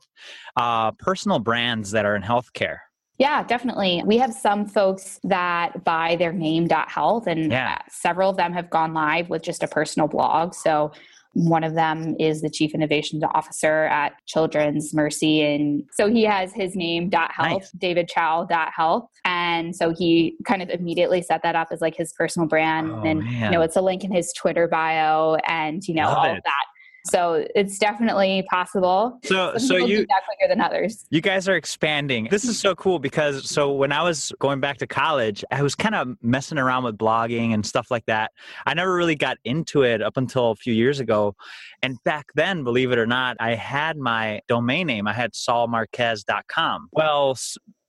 uh, 0.56 0.92
personal 0.92 1.38
brands 1.38 1.90
that 1.92 2.04
are 2.04 2.14
in 2.14 2.22
healthcare? 2.22 2.78
Yeah, 3.18 3.42
definitely. 3.44 4.02
We 4.04 4.18
have 4.18 4.32
some 4.34 4.66
folks 4.66 5.20
that 5.24 5.84
buy 5.84 6.16
their 6.16 6.32
name 6.32 6.68
health 6.68 7.26
and 7.26 7.50
uh, 7.50 7.56
yeah. 7.56 7.78
several 7.88 8.30
of 8.30 8.36
them 8.36 8.52
have 8.52 8.68
gone 8.68 8.92
live 8.92 9.30
with 9.30 9.42
just 9.42 9.62
a 9.62 9.68
personal 9.68 10.06
blog. 10.06 10.54
So 10.54 10.92
one 11.32 11.64
of 11.64 11.74
them 11.74 12.16
is 12.18 12.40
the 12.40 12.48
chief 12.48 12.74
innovation 12.74 13.22
officer 13.24 13.84
at 13.84 14.14
Children's 14.26 14.94
Mercy. 14.94 15.42
And 15.42 15.84
so 15.92 16.08
he 16.08 16.22
has 16.24 16.52
his 16.52 16.74
name 16.74 17.10
dot 17.10 17.30
health, 17.30 17.60
nice. 17.62 17.72
David 17.72 18.08
Chou 18.08 18.46
dot 18.48 18.72
health. 18.74 19.10
And 19.24 19.76
so 19.76 19.94
he 19.96 20.36
kind 20.46 20.62
of 20.62 20.70
immediately 20.70 21.20
set 21.20 21.42
that 21.42 21.54
up 21.54 21.68
as 21.70 21.82
like 21.82 21.94
his 21.94 22.12
personal 22.14 22.48
brand. 22.48 22.90
Oh, 22.90 23.02
and, 23.02 23.20
man. 23.20 23.44
you 23.44 23.50
know, 23.50 23.60
it's 23.60 23.76
a 23.76 23.82
link 23.82 24.02
in 24.02 24.12
his 24.12 24.32
Twitter 24.32 24.66
bio 24.66 25.36
and, 25.46 25.86
you 25.86 25.94
know, 25.94 26.04
Love 26.04 26.18
all 26.18 26.24
it. 26.24 26.38
of 26.38 26.42
that. 26.44 26.64
So 27.06 27.46
it's 27.54 27.78
definitely 27.78 28.44
possible. 28.50 29.18
So, 29.24 29.52
Some 29.56 29.60
so 29.60 29.76
you 29.76 29.98
that 29.98 30.22
quicker 30.26 30.48
than 30.48 30.60
others. 30.60 31.04
You 31.10 31.20
guys 31.20 31.48
are 31.48 31.56
expanding. 31.56 32.28
This 32.30 32.44
is 32.44 32.58
so 32.58 32.74
cool 32.74 32.98
because 32.98 33.48
so 33.48 33.72
when 33.72 33.92
I 33.92 34.02
was 34.02 34.32
going 34.40 34.60
back 34.60 34.78
to 34.78 34.86
college, 34.86 35.44
I 35.50 35.62
was 35.62 35.74
kind 35.74 35.94
of 35.94 36.16
messing 36.22 36.58
around 36.58 36.84
with 36.84 36.98
blogging 36.98 37.54
and 37.54 37.64
stuff 37.64 37.90
like 37.90 38.06
that. 38.06 38.32
I 38.66 38.74
never 38.74 38.94
really 38.94 39.14
got 39.14 39.38
into 39.44 39.82
it 39.82 40.02
up 40.02 40.16
until 40.16 40.50
a 40.50 40.56
few 40.56 40.74
years 40.74 41.00
ago. 41.00 41.34
And 41.82 41.96
back 42.04 42.26
then, 42.34 42.64
believe 42.64 42.92
it 42.92 42.98
or 42.98 43.06
not, 43.06 43.36
I 43.40 43.54
had 43.54 43.96
my 43.96 44.40
domain 44.48 44.86
name. 44.86 45.06
I 45.06 45.12
had 45.12 45.32
saulmarquez.com. 45.32 46.88
Well, 46.92 47.36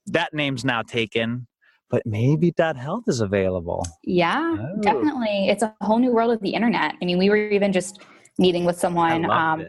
that 0.06 0.32
name's 0.32 0.64
now 0.64 0.82
taken 0.82 1.46
but 1.90 2.02
maybe 2.04 2.50
dot 2.52 2.76
health 2.76 3.04
is 3.06 3.20
available 3.20 3.84
yeah 4.04 4.56
oh. 4.58 4.80
definitely 4.80 5.48
it's 5.48 5.62
a 5.62 5.74
whole 5.80 5.98
new 5.98 6.12
world 6.12 6.32
of 6.32 6.40
the 6.40 6.50
internet 6.50 6.94
i 7.00 7.04
mean 7.04 7.18
we 7.18 7.30
were 7.30 7.36
even 7.36 7.72
just 7.72 8.00
meeting 8.38 8.64
with 8.64 8.78
someone, 8.78 9.28
um, 9.30 9.66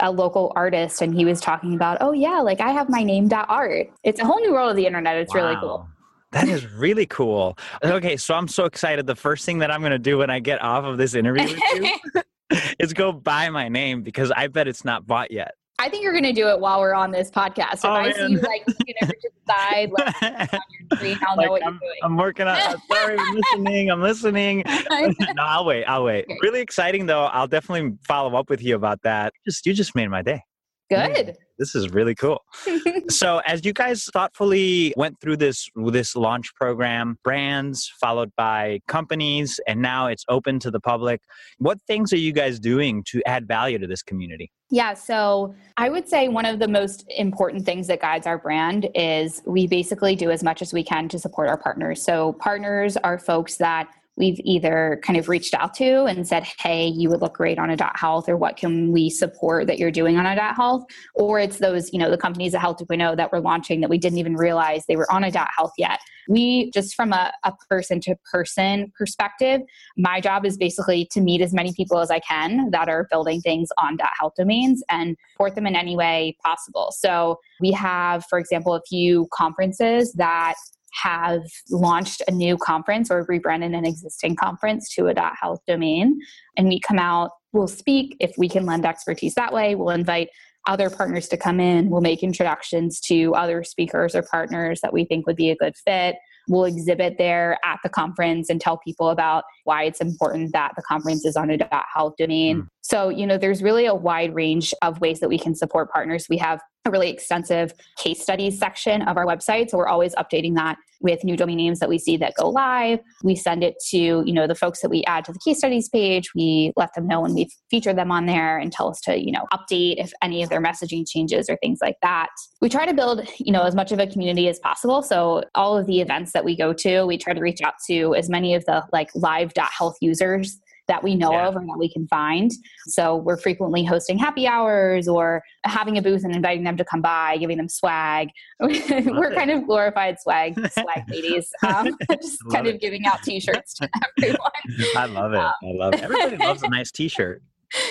a 0.00 0.10
local 0.10 0.52
artist, 0.56 1.02
and 1.02 1.14
he 1.14 1.24
was 1.24 1.40
talking 1.40 1.74
about, 1.74 1.98
oh 2.00 2.12
yeah, 2.12 2.40
like 2.40 2.60
I 2.60 2.70
have 2.70 2.88
my 2.88 3.02
name 3.02 3.28
dot 3.28 3.46
art. 3.48 3.88
It's 4.02 4.20
a 4.20 4.24
whole 4.24 4.40
new 4.40 4.52
world 4.52 4.70
of 4.70 4.76
the 4.76 4.86
internet. 4.86 5.16
It's 5.16 5.34
wow. 5.34 5.40
really 5.42 5.56
cool. 5.60 5.88
That 6.32 6.48
is 6.48 6.66
really 6.72 7.06
cool. 7.06 7.58
Okay, 7.82 8.16
so 8.16 8.34
I'm 8.34 8.46
so 8.46 8.64
excited. 8.64 9.06
The 9.06 9.16
first 9.16 9.44
thing 9.44 9.58
that 9.58 9.70
I'm 9.70 9.80
going 9.80 9.90
to 9.90 9.98
do 9.98 10.18
when 10.18 10.30
I 10.30 10.38
get 10.38 10.62
off 10.62 10.84
of 10.84 10.96
this 10.96 11.14
interview 11.14 11.44
with 11.44 12.02
you 12.50 12.60
is 12.78 12.92
go 12.92 13.12
buy 13.12 13.50
my 13.50 13.68
name 13.68 14.02
because 14.02 14.30
I 14.30 14.46
bet 14.46 14.68
it's 14.68 14.84
not 14.84 15.06
bought 15.06 15.32
yet. 15.32 15.54
I 15.80 15.88
think 15.88 16.02
you're 16.04 16.12
going 16.12 16.24
to 16.24 16.32
do 16.32 16.48
it 16.48 16.60
while 16.60 16.78
we're 16.80 16.94
on 16.94 17.10
this 17.10 17.30
podcast. 17.30 17.74
If 17.74 17.84
Oh, 17.86 17.90
I 17.90 18.04
man. 18.08 18.14
see 18.14 18.32
you 18.32 18.38
like 18.40 18.62
looking 18.68 18.94
over 19.02 19.12
to 19.12 19.30
the 19.46 19.52
side, 19.52 19.90
like 19.90 20.22
on 20.22 20.60
your 20.78 20.88
screen, 20.98 21.18
I'll 21.26 21.36
know 21.36 21.42
Like, 21.42 21.50
what 21.50 21.66
I'm, 21.66 21.72
you're 21.82 21.90
doing. 21.90 21.98
I'm 22.02 22.16
working 22.16 22.46
on. 22.46 22.56
I'm 22.60 22.76
sorry, 22.92 23.16
I'm 23.18 23.34
listening. 23.34 23.90
I'm 23.90 24.02
listening. 24.02 24.62
no, 24.90 25.14
I'll 25.42 25.64
wait. 25.64 25.84
I'll 25.86 26.04
wait. 26.04 26.26
Okay. 26.26 26.38
Really 26.42 26.60
exciting 26.60 27.06
though. 27.06 27.24
I'll 27.24 27.48
definitely 27.48 27.96
follow 28.06 28.38
up 28.38 28.50
with 28.50 28.62
you 28.62 28.76
about 28.76 29.00
that. 29.02 29.32
Just 29.46 29.64
you 29.64 29.72
just 29.72 29.94
made 29.94 30.08
my 30.08 30.20
day. 30.22 30.42
Good. 30.90 31.36
This 31.60 31.74
is 31.74 31.90
really 31.90 32.14
cool. 32.14 32.42
so 33.10 33.42
as 33.46 33.66
you 33.66 33.74
guys 33.74 34.04
thoughtfully 34.14 34.94
went 34.96 35.20
through 35.20 35.36
this 35.36 35.68
this 35.92 36.16
launch 36.16 36.54
program, 36.54 37.18
brands 37.22 37.92
followed 38.00 38.32
by 38.34 38.80
companies, 38.88 39.60
and 39.68 39.82
now 39.82 40.06
it's 40.06 40.24
open 40.30 40.58
to 40.60 40.70
the 40.70 40.80
public. 40.80 41.20
What 41.58 41.78
things 41.82 42.14
are 42.14 42.18
you 42.18 42.32
guys 42.32 42.58
doing 42.58 43.04
to 43.08 43.22
add 43.26 43.46
value 43.46 43.78
to 43.78 43.86
this 43.86 44.02
community? 44.02 44.50
Yeah, 44.70 44.94
so 44.94 45.54
I 45.76 45.90
would 45.90 46.08
say 46.08 46.28
one 46.28 46.46
of 46.46 46.60
the 46.60 46.68
most 46.68 47.04
important 47.14 47.66
things 47.66 47.88
that 47.88 48.00
guides 48.00 48.26
our 48.26 48.38
brand 48.38 48.88
is 48.94 49.42
we 49.44 49.66
basically 49.66 50.16
do 50.16 50.30
as 50.30 50.42
much 50.42 50.62
as 50.62 50.72
we 50.72 50.82
can 50.82 51.08
to 51.10 51.18
support 51.18 51.48
our 51.48 51.58
partners. 51.58 52.02
So, 52.02 52.32
partners 52.34 52.96
are 52.96 53.18
folks 53.18 53.56
that 53.56 53.90
we've 54.20 54.38
either 54.44 55.00
kind 55.02 55.18
of 55.18 55.28
reached 55.28 55.54
out 55.54 55.74
to 55.74 56.04
and 56.04 56.28
said, 56.28 56.44
hey, 56.58 56.86
you 56.86 57.08
would 57.08 57.22
look 57.22 57.34
great 57.34 57.58
on 57.58 57.70
a 57.70 57.76
dot 57.76 57.98
health, 57.98 58.28
or 58.28 58.36
what 58.36 58.56
can 58.56 58.92
we 58.92 59.08
support 59.08 59.66
that 59.66 59.78
you're 59.78 59.90
doing 59.90 60.16
on 60.18 60.26
a 60.26 60.36
dot 60.36 60.54
health? 60.54 60.84
Or 61.14 61.40
it's 61.40 61.58
those, 61.58 61.92
you 61.92 61.98
know, 61.98 62.10
the 62.10 62.18
companies 62.18 62.54
at 62.54 62.60
Health 62.60 62.76
2.0 62.78 63.16
that 63.16 63.32
we're 63.32 63.40
launching 63.40 63.80
that 63.80 63.90
we 63.90 63.98
didn't 63.98 64.18
even 64.18 64.36
realize 64.36 64.84
they 64.86 64.96
were 64.96 65.10
on 65.10 65.24
a 65.24 65.30
dot 65.30 65.48
health 65.56 65.72
yet. 65.78 65.98
We 66.28 66.70
just 66.72 66.94
from 66.94 67.12
a, 67.12 67.32
a 67.44 67.52
person 67.68 67.98
to 68.02 68.14
person 68.30 68.92
perspective, 68.96 69.62
my 69.96 70.20
job 70.20 70.44
is 70.44 70.56
basically 70.56 71.08
to 71.12 71.20
meet 71.20 71.40
as 71.40 71.54
many 71.54 71.72
people 71.72 71.98
as 71.98 72.10
I 72.10 72.20
can 72.20 72.70
that 72.70 72.88
are 72.88 73.08
building 73.10 73.40
things 73.40 73.70
on 73.82 73.96
dot 73.96 74.10
.health 74.18 74.34
domains 74.36 74.84
and 74.90 75.16
support 75.32 75.54
them 75.54 75.66
in 75.66 75.74
any 75.74 75.96
way 75.96 76.36
possible. 76.44 76.92
So 76.92 77.40
we 77.60 77.72
have, 77.72 78.26
for 78.28 78.38
example, 78.38 78.74
a 78.74 78.82
few 78.88 79.26
conferences 79.32 80.12
that 80.14 80.54
have 80.92 81.42
launched 81.70 82.22
a 82.28 82.32
new 82.32 82.56
conference 82.56 83.10
or 83.10 83.24
rebranded 83.28 83.72
an 83.72 83.84
existing 83.84 84.36
conference 84.36 84.92
to 84.94 85.06
a 85.06 85.14
dot 85.14 85.34
.health 85.40 85.60
domain, 85.66 86.18
and 86.56 86.68
we 86.68 86.80
come 86.80 86.98
out. 86.98 87.30
We'll 87.52 87.68
speak 87.68 88.16
if 88.20 88.32
we 88.38 88.48
can 88.48 88.64
lend 88.64 88.86
expertise 88.86 89.34
that 89.34 89.52
way. 89.52 89.74
We'll 89.74 89.90
invite 89.90 90.28
other 90.68 90.90
partners 90.90 91.26
to 91.28 91.36
come 91.36 91.58
in. 91.58 91.90
We'll 91.90 92.00
make 92.00 92.22
introductions 92.22 93.00
to 93.02 93.34
other 93.34 93.64
speakers 93.64 94.14
or 94.14 94.22
partners 94.22 94.80
that 94.82 94.92
we 94.92 95.04
think 95.04 95.26
would 95.26 95.36
be 95.36 95.50
a 95.50 95.56
good 95.56 95.74
fit. 95.84 96.16
We'll 96.48 96.64
exhibit 96.64 97.16
there 97.16 97.58
at 97.64 97.78
the 97.82 97.88
conference 97.88 98.50
and 98.50 98.60
tell 98.60 98.78
people 98.78 99.08
about 99.10 99.44
why 99.64 99.84
it's 99.84 100.00
important 100.00 100.52
that 100.52 100.72
the 100.76 100.82
conference 100.82 101.24
is 101.24 101.36
on 101.36 101.50
a 101.50 101.56
dot 101.56 101.84
.health 101.94 102.14
domain. 102.18 102.62
Mm. 102.62 102.66
So, 102.82 103.08
you 103.08 103.26
know, 103.26 103.38
there's 103.38 103.62
really 103.62 103.86
a 103.86 103.94
wide 103.94 104.34
range 104.34 104.74
of 104.82 105.00
ways 105.00 105.20
that 105.20 105.28
we 105.28 105.38
can 105.38 105.54
support 105.54 105.90
partners. 105.92 106.26
We 106.28 106.38
have 106.38 106.60
a 106.86 106.90
really 106.90 107.10
extensive 107.10 107.74
case 107.98 108.22
studies 108.22 108.58
section 108.58 109.02
of 109.02 109.16
our 109.16 109.26
website, 109.26 109.70
so 109.70 109.76
we're 109.76 109.88
always 109.88 110.14
updating 110.14 110.54
that 110.54 110.78
with 111.02 111.24
new 111.24 111.36
domain 111.36 111.56
names 111.56 111.78
that 111.78 111.88
we 111.88 111.98
see 111.98 112.16
that 112.18 112.34
go 112.38 112.48
live. 112.48 113.00
We 113.22 113.34
send 113.34 113.64
it 113.64 113.74
to, 113.88 113.98
you 113.98 114.32
know, 114.32 114.46
the 114.46 114.54
folks 114.54 114.80
that 114.82 114.90
we 114.90 115.02
add 115.04 115.24
to 115.26 115.32
the 115.32 115.38
case 115.44 115.58
studies 115.58 115.88
page. 115.88 116.30
We 116.34 116.72
let 116.76 116.94
them 116.94 117.06
know 117.06 117.22
when 117.22 117.34
we 117.34 117.48
feature 117.70 117.92
them 117.92 118.12
on 118.12 118.26
there 118.26 118.58
and 118.58 118.70
tell 118.70 118.88
us 118.88 119.00
to, 119.02 119.18
you 119.18 119.32
know, 119.32 119.46
update 119.52 119.96
if 119.98 120.12
any 120.22 120.42
of 120.42 120.50
their 120.50 120.62
messaging 120.62 121.08
changes 121.08 121.48
or 121.48 121.56
things 121.56 121.78
like 121.80 121.96
that. 122.02 122.28
We 122.60 122.68
try 122.68 122.86
to 122.86 122.94
build, 122.94 123.26
you 123.38 123.52
know, 123.52 123.62
as 123.62 123.74
much 123.74 123.92
of 123.92 123.98
a 123.98 124.06
community 124.06 124.48
as 124.48 124.58
possible. 124.58 125.02
So 125.02 125.42
all 125.54 125.76
of 125.76 125.86
the 125.86 126.00
events 126.00 126.32
that 126.32 126.44
we 126.44 126.56
go 126.56 126.72
to, 126.74 127.06
we 127.06 127.16
try 127.16 127.32
to 127.32 127.40
reach 127.40 127.62
out 127.62 127.74
to 127.88 128.14
as 128.14 128.28
many 128.28 128.54
of 128.54 128.64
the 128.66 128.84
like 128.92 129.10
live.health 129.14 129.96
users 130.00 130.58
that 130.90 131.04
we 131.04 131.14
know 131.14 131.30
Yeah. 131.30 131.46
of 131.46 131.54
and 131.56 131.68
that 131.68 131.78
we 131.78 131.88
can 131.88 132.06
find. 132.08 132.50
So 132.88 133.14
we're 133.16 133.36
frequently 133.36 133.84
hosting 133.84 134.18
happy 134.18 134.46
hours 134.48 135.06
or 135.06 135.40
having 135.64 135.96
a 135.98 136.02
booth 136.02 136.24
and 136.24 136.34
inviting 136.34 136.64
them 136.64 136.76
to 136.76 136.84
come 136.84 137.00
by, 137.00 137.36
giving 137.38 137.56
them 137.58 137.68
swag. 137.68 138.28
we're 138.60 139.30
it. 139.30 139.34
kind 139.36 139.50
of 139.52 139.66
glorified 139.66 140.16
swag 140.20 140.54
swag 140.72 141.08
ladies, 141.08 141.48
um, 141.66 141.96
just 142.20 142.38
kind 142.50 142.66
of 142.66 142.80
giving 142.80 143.06
out 143.06 143.22
t-shirts 143.22 143.74
to 143.74 143.88
everyone. 144.18 144.50
I 144.96 145.06
love 145.06 145.32
it. 145.32 145.38
I 145.38 145.54
love 145.62 145.94
it. 145.94 146.00
Everybody 146.00 146.36
loves 146.38 146.62
a 146.64 146.68
nice 146.68 146.90
T-shirt. 146.90 147.40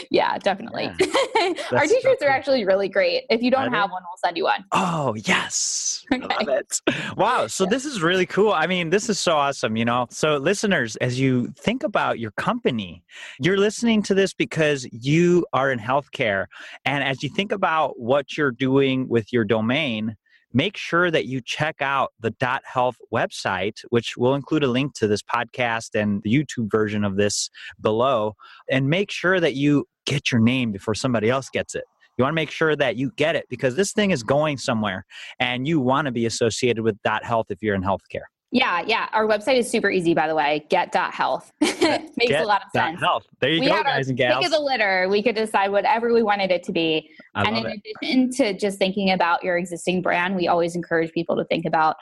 Yeah, 0.10 0.38
definitely. 0.38 0.92
Yeah. 1.00 1.54
Our 1.72 1.86
t-shirts 1.86 2.22
are 2.22 2.30
actually 2.30 2.66
really 2.66 2.90
great. 2.90 3.24
If 3.30 3.42
you 3.42 3.52
don't 3.52 3.72
have 3.72 3.92
one, 3.92 4.04
we'll 4.04 4.18
send 4.24 4.38
you 4.38 4.44
one. 4.46 4.66
Oh, 4.72 5.16
yes. 5.16 6.06
I 6.12 6.18
love 6.18 6.48
it. 6.48 6.82
Wow. 7.18 7.48
So 7.48 7.66
this 7.66 7.86
is 7.86 8.02
really 8.02 8.26
cool. 8.26 8.52
I 8.54 8.68
mean, 8.68 8.90
this 8.90 9.10
is 9.10 9.20
so 9.20 9.34
awesome, 9.34 9.76
you 9.76 9.84
know. 9.84 10.08
So 10.10 10.38
listeners, 10.38 10.96
as 10.98 11.20
you 11.20 11.48
think 11.58 11.84
about 11.84 12.20
your 12.20 12.32
company, 12.32 13.04
you're 13.40 13.58
listening 13.58 14.04
to 14.04 14.14
this 14.14 14.34
because 14.34 14.88
you 14.92 15.46
are 15.54 15.72
in 15.72 15.80
healthcare. 15.80 16.46
And 16.86 17.04
as 17.04 17.24
you 17.24 17.30
think 17.30 17.52
about 17.52 18.00
what 18.00 18.38
you're 18.38 18.52
doing 18.52 19.08
with 19.08 19.34
your 19.34 19.44
domain, 19.44 20.16
make 20.53 20.77
sure 20.77 21.12
that 21.12 21.25
you 21.25 21.41
check 21.41 21.82
out 21.82 22.12
the 22.20 22.32
dot 22.32 22.62
health 22.65 22.98
website 23.13 23.79
which 23.89 24.18
will 24.18 24.36
include 24.36 24.63
a 24.63 24.68
link 24.68 24.94
to 24.94 25.08
this 25.08 25.22
podcast 25.22 26.00
and 26.00 26.22
the 26.24 26.34
youtube 26.34 26.70
version 26.72 27.03
of 27.03 27.15
this 27.15 27.50
below 27.82 28.34
and 28.70 28.89
make 28.89 29.12
sure 29.12 29.39
that 29.39 29.56
you 29.56 29.86
get 30.10 30.32
your 30.32 30.41
name 30.41 30.72
before 30.72 30.96
somebody 30.96 31.29
else 31.29 31.50
gets 31.50 31.75
it. 31.75 31.84
You 32.18 32.24
want 32.24 32.34
to 32.34 32.36
make 32.36 32.51
sure 32.51 32.75
that 32.75 32.98
you 32.98 33.12
get 33.15 33.36
it 33.36 33.46
because 33.50 33.75
this 33.75 33.94
thing 33.94 34.12
is 34.12 34.24
going 34.24 34.58
somewhere 34.58 35.06
and 35.39 35.68
you 35.68 35.79
want 35.79 36.08
to 36.08 36.12
be 36.12 36.25
associated 36.25 36.84
with 36.84 37.01
dot 37.03 37.24
health 37.24 37.46
if 37.50 37.60
you're 37.62 37.75
in 37.75 37.84
healthcare 37.84 38.27
Yeah, 38.51 38.82
yeah. 38.86 39.08
Our 39.13 39.27
website 39.27 39.58
is 39.58 39.70
super 39.70 39.91
easy, 39.91 40.15
by 40.15 40.27
the 40.27 40.34
way. 40.34 40.65
Get.health. 40.70 41.51
Makes 41.62 42.12
Get 42.18 42.44
a 42.44 42.48
lot 42.48 42.63
of 42.65 42.72
sense. 42.72 43.00
health 43.00 43.25
there 43.39 43.51
you 43.51 43.62
we 43.62 43.68
go 43.68 43.74
had 43.74 43.86
guys 43.86 44.08
our 44.08 44.10
and 44.10 44.18
pick 44.18 44.27
gals 44.29 44.46
of 44.46 44.51
the 44.51 44.60
litter. 44.60 45.08
We 45.10 45.22
could 45.22 45.36
decide 45.36 45.72
whatever 45.72 46.13
we 46.13 46.24
wanted 46.24 46.50
it 46.50 46.63
to 46.63 46.72
be. 46.72 47.12
i 47.36 47.44
and 47.44 47.58
in 47.58 47.65
it 47.65 47.82
addition 48.01 48.32
to 48.32 48.58
just 48.58 48.79
thinking 48.79 49.12
about 49.12 49.44
your 49.44 49.58
existing 49.58 50.01
brand, 50.01 50.36
we 50.36 50.48
always 50.48 50.75
encourage 50.75 51.12
people 51.12 51.36
to 51.38 51.46
think 51.46 51.65
about 51.65 51.96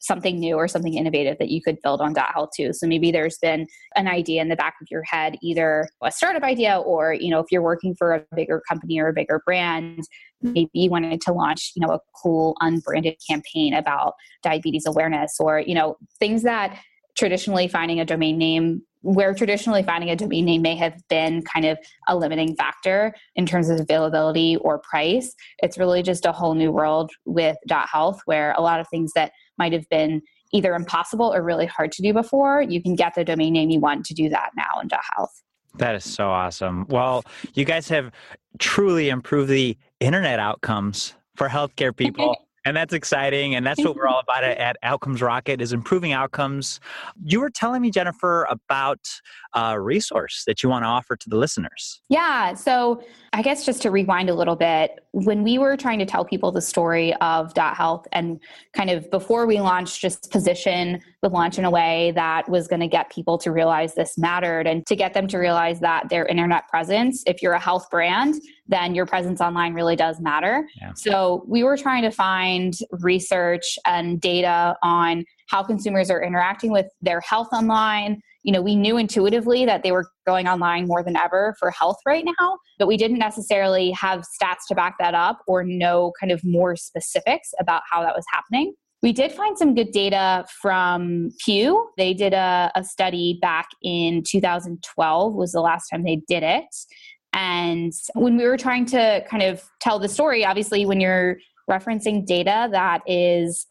something 0.00 0.40
new 0.40 0.54
or 0.54 0.66
something 0.66 0.94
innovative 0.94 1.38
that 1.38 1.48
you 1.48 1.62
could 1.62 1.78
build 1.82 2.00
on 2.00 2.12
dot 2.12 2.30
health 2.32 2.50
too. 2.56 2.72
So 2.72 2.86
maybe 2.86 3.12
there's 3.12 3.38
been 3.38 3.66
an 3.94 4.08
idea 4.08 4.42
in 4.42 4.48
the 4.48 4.56
back 4.56 4.74
of 4.80 4.88
your 4.90 5.02
head, 5.04 5.36
either 5.42 5.88
a 6.02 6.10
startup 6.10 6.42
idea 6.42 6.78
or, 6.78 7.12
you 7.12 7.30
know, 7.30 7.38
if 7.38 7.46
you're 7.50 7.62
working 7.62 7.94
for 7.94 8.14
a 8.14 8.24
bigger 8.34 8.62
company 8.68 8.98
or 8.98 9.08
a 9.08 9.12
bigger 9.12 9.42
brand, 9.44 10.02
maybe 10.42 10.70
you 10.72 10.90
wanted 10.90 11.20
to 11.20 11.32
launch, 11.32 11.72
you 11.76 11.86
know, 11.86 11.92
a 11.92 12.00
cool 12.22 12.56
unbranded 12.60 13.16
campaign 13.28 13.74
about 13.74 14.14
diabetes 14.42 14.86
awareness 14.86 15.36
or, 15.38 15.60
you 15.60 15.74
know, 15.74 15.96
things 16.18 16.42
that 16.42 16.78
traditionally 17.16 17.68
finding 17.68 18.00
a 18.00 18.04
domain 18.04 18.38
name 18.38 18.82
where 19.02 19.32
traditionally 19.32 19.82
finding 19.82 20.10
a 20.10 20.16
domain 20.16 20.44
name 20.44 20.62
may 20.62 20.76
have 20.76 20.94
been 21.08 21.42
kind 21.42 21.64
of 21.64 21.78
a 22.08 22.16
limiting 22.16 22.54
factor 22.56 23.14
in 23.34 23.46
terms 23.46 23.70
of 23.70 23.80
availability 23.80 24.56
or 24.56 24.78
price 24.78 25.34
it's 25.60 25.78
really 25.78 26.02
just 26.02 26.26
a 26.26 26.32
whole 26.32 26.54
new 26.54 26.70
world 26.70 27.10
with 27.24 27.56
dot 27.66 27.88
health 27.90 28.20
where 28.26 28.52
a 28.52 28.60
lot 28.60 28.80
of 28.80 28.86
things 28.88 29.12
that 29.14 29.32
might 29.60 29.74
have 29.74 29.88
been 29.90 30.22
either 30.52 30.74
impossible 30.74 31.32
or 31.32 31.42
really 31.42 31.66
hard 31.66 31.92
to 31.92 32.02
do 32.02 32.12
before 32.14 32.62
you 32.62 32.82
can 32.82 32.96
get 32.96 33.14
the 33.14 33.24
domain 33.24 33.52
name 33.52 33.68
you 33.68 33.78
want 33.78 34.04
to 34.06 34.14
do 34.14 34.28
that 34.30 34.50
now 34.56 34.80
in 34.82 34.88
health 35.14 35.42
That 35.76 35.94
is 35.94 36.04
so 36.04 36.30
awesome. 36.30 36.86
Well, 36.88 37.24
you 37.54 37.64
guys 37.64 37.88
have 37.90 38.10
truly 38.58 39.10
improved 39.10 39.50
the 39.50 39.76
internet 40.00 40.40
outcomes 40.40 41.14
for 41.36 41.48
healthcare 41.48 41.94
people. 41.94 42.36
and 42.64 42.76
that's 42.76 42.92
exciting. 42.92 43.54
And 43.54 43.66
that's 43.66 43.82
what 43.82 43.96
we're 43.96 44.06
all 44.06 44.20
about 44.20 44.44
at 44.44 44.76
Outcomes 44.82 45.22
Rocket 45.22 45.60
is 45.60 45.72
improving 45.72 46.12
outcomes. 46.12 46.80
You 47.24 47.40
were 47.40 47.50
telling 47.50 47.80
me, 47.80 47.90
Jennifer, 47.90 48.46
about 48.50 49.08
a 49.54 49.80
resource 49.80 50.44
that 50.46 50.62
you 50.62 50.68
want 50.68 50.84
to 50.84 50.88
offer 50.88 51.16
to 51.16 51.28
the 51.28 51.36
listeners. 51.36 52.02
Yeah. 52.08 52.54
So 52.54 53.02
I 53.32 53.42
guess 53.42 53.64
just 53.64 53.82
to 53.82 53.90
rewind 53.90 54.28
a 54.28 54.34
little 54.34 54.56
bit, 54.56 55.04
when 55.12 55.42
we 55.42 55.58
were 55.58 55.76
trying 55.76 55.98
to 55.98 56.06
tell 56.06 56.24
people 56.24 56.52
the 56.52 56.60
story 56.60 57.14
of 57.14 57.52
Dot 57.54 57.76
Health 57.76 58.06
and 58.12 58.40
kind 58.74 58.90
of 58.90 59.10
before 59.10 59.44
we 59.46 59.58
launched, 59.60 60.00
just 60.00 60.30
position 60.30 61.00
the 61.22 61.28
launch 61.28 61.58
in 61.58 61.64
a 61.64 61.70
way 61.70 62.12
that 62.14 62.48
was 62.48 62.68
going 62.68 62.80
to 62.80 62.86
get 62.86 63.10
people 63.10 63.36
to 63.38 63.50
realize 63.50 63.94
this 63.94 64.16
mattered 64.16 64.66
and 64.68 64.86
to 64.86 64.94
get 64.94 65.12
them 65.12 65.26
to 65.28 65.38
realize 65.38 65.80
that 65.80 66.08
their 66.08 66.26
internet 66.26 66.68
presence, 66.68 67.24
if 67.26 67.42
you're 67.42 67.54
a 67.54 67.60
health 67.60 67.90
brand, 67.90 68.36
then 68.68 68.94
your 68.94 69.04
presence 69.04 69.40
online 69.40 69.74
really 69.74 69.96
does 69.96 70.20
matter. 70.20 70.66
Yeah. 70.80 70.92
So 70.94 71.44
we 71.48 71.64
were 71.64 71.76
trying 71.76 72.02
to 72.02 72.10
find 72.12 72.74
research 73.00 73.78
and 73.86 74.20
data 74.20 74.76
on 74.82 75.24
how 75.48 75.64
consumers 75.64 76.10
are 76.10 76.22
interacting 76.22 76.70
with 76.70 76.86
their 77.02 77.20
health 77.20 77.48
online. 77.52 78.22
You 78.42 78.52
know, 78.52 78.62
we 78.62 78.74
knew 78.76 78.96
intuitively 78.96 79.66
that 79.66 79.82
they 79.82 79.92
were 79.92 80.10
going 80.26 80.48
online 80.48 80.86
more 80.86 81.02
than 81.02 81.16
ever 81.16 81.54
for 81.58 81.70
health 81.70 81.98
right 82.06 82.24
now, 82.24 82.58
but 82.78 82.86
we 82.86 82.96
didn't 82.96 83.18
necessarily 83.18 83.90
have 83.92 84.20
stats 84.20 84.66
to 84.68 84.74
back 84.74 84.96
that 84.98 85.14
up 85.14 85.40
or 85.46 85.62
know 85.64 86.12
kind 86.18 86.32
of 86.32 86.40
more 86.44 86.76
specifics 86.76 87.50
about 87.60 87.82
how 87.90 88.02
that 88.02 88.14
was 88.14 88.24
happening. 88.32 88.74
We 89.02 89.12
did 89.12 89.32
find 89.32 89.56
some 89.56 89.74
good 89.74 89.92
data 89.92 90.44
from 90.60 91.30
Pew. 91.44 91.88
They 91.96 92.12
did 92.12 92.34
a, 92.34 92.70
a 92.74 92.84
study 92.84 93.38
back 93.40 93.68
in 93.82 94.22
2012 94.26 95.34
was 95.34 95.52
the 95.52 95.60
last 95.60 95.88
time 95.88 96.04
they 96.04 96.20
did 96.28 96.42
it. 96.42 96.66
And 97.32 97.92
when 98.14 98.36
we 98.36 98.44
were 98.44 98.58
trying 98.58 98.86
to 98.86 99.24
kind 99.28 99.42
of 99.42 99.62
tell 99.80 99.98
the 99.98 100.08
story, 100.08 100.44
obviously 100.44 100.84
when 100.84 101.00
you're 101.00 101.38
referencing 101.70 102.26
data 102.26 102.68
that 102.72 103.00
is 103.06 103.66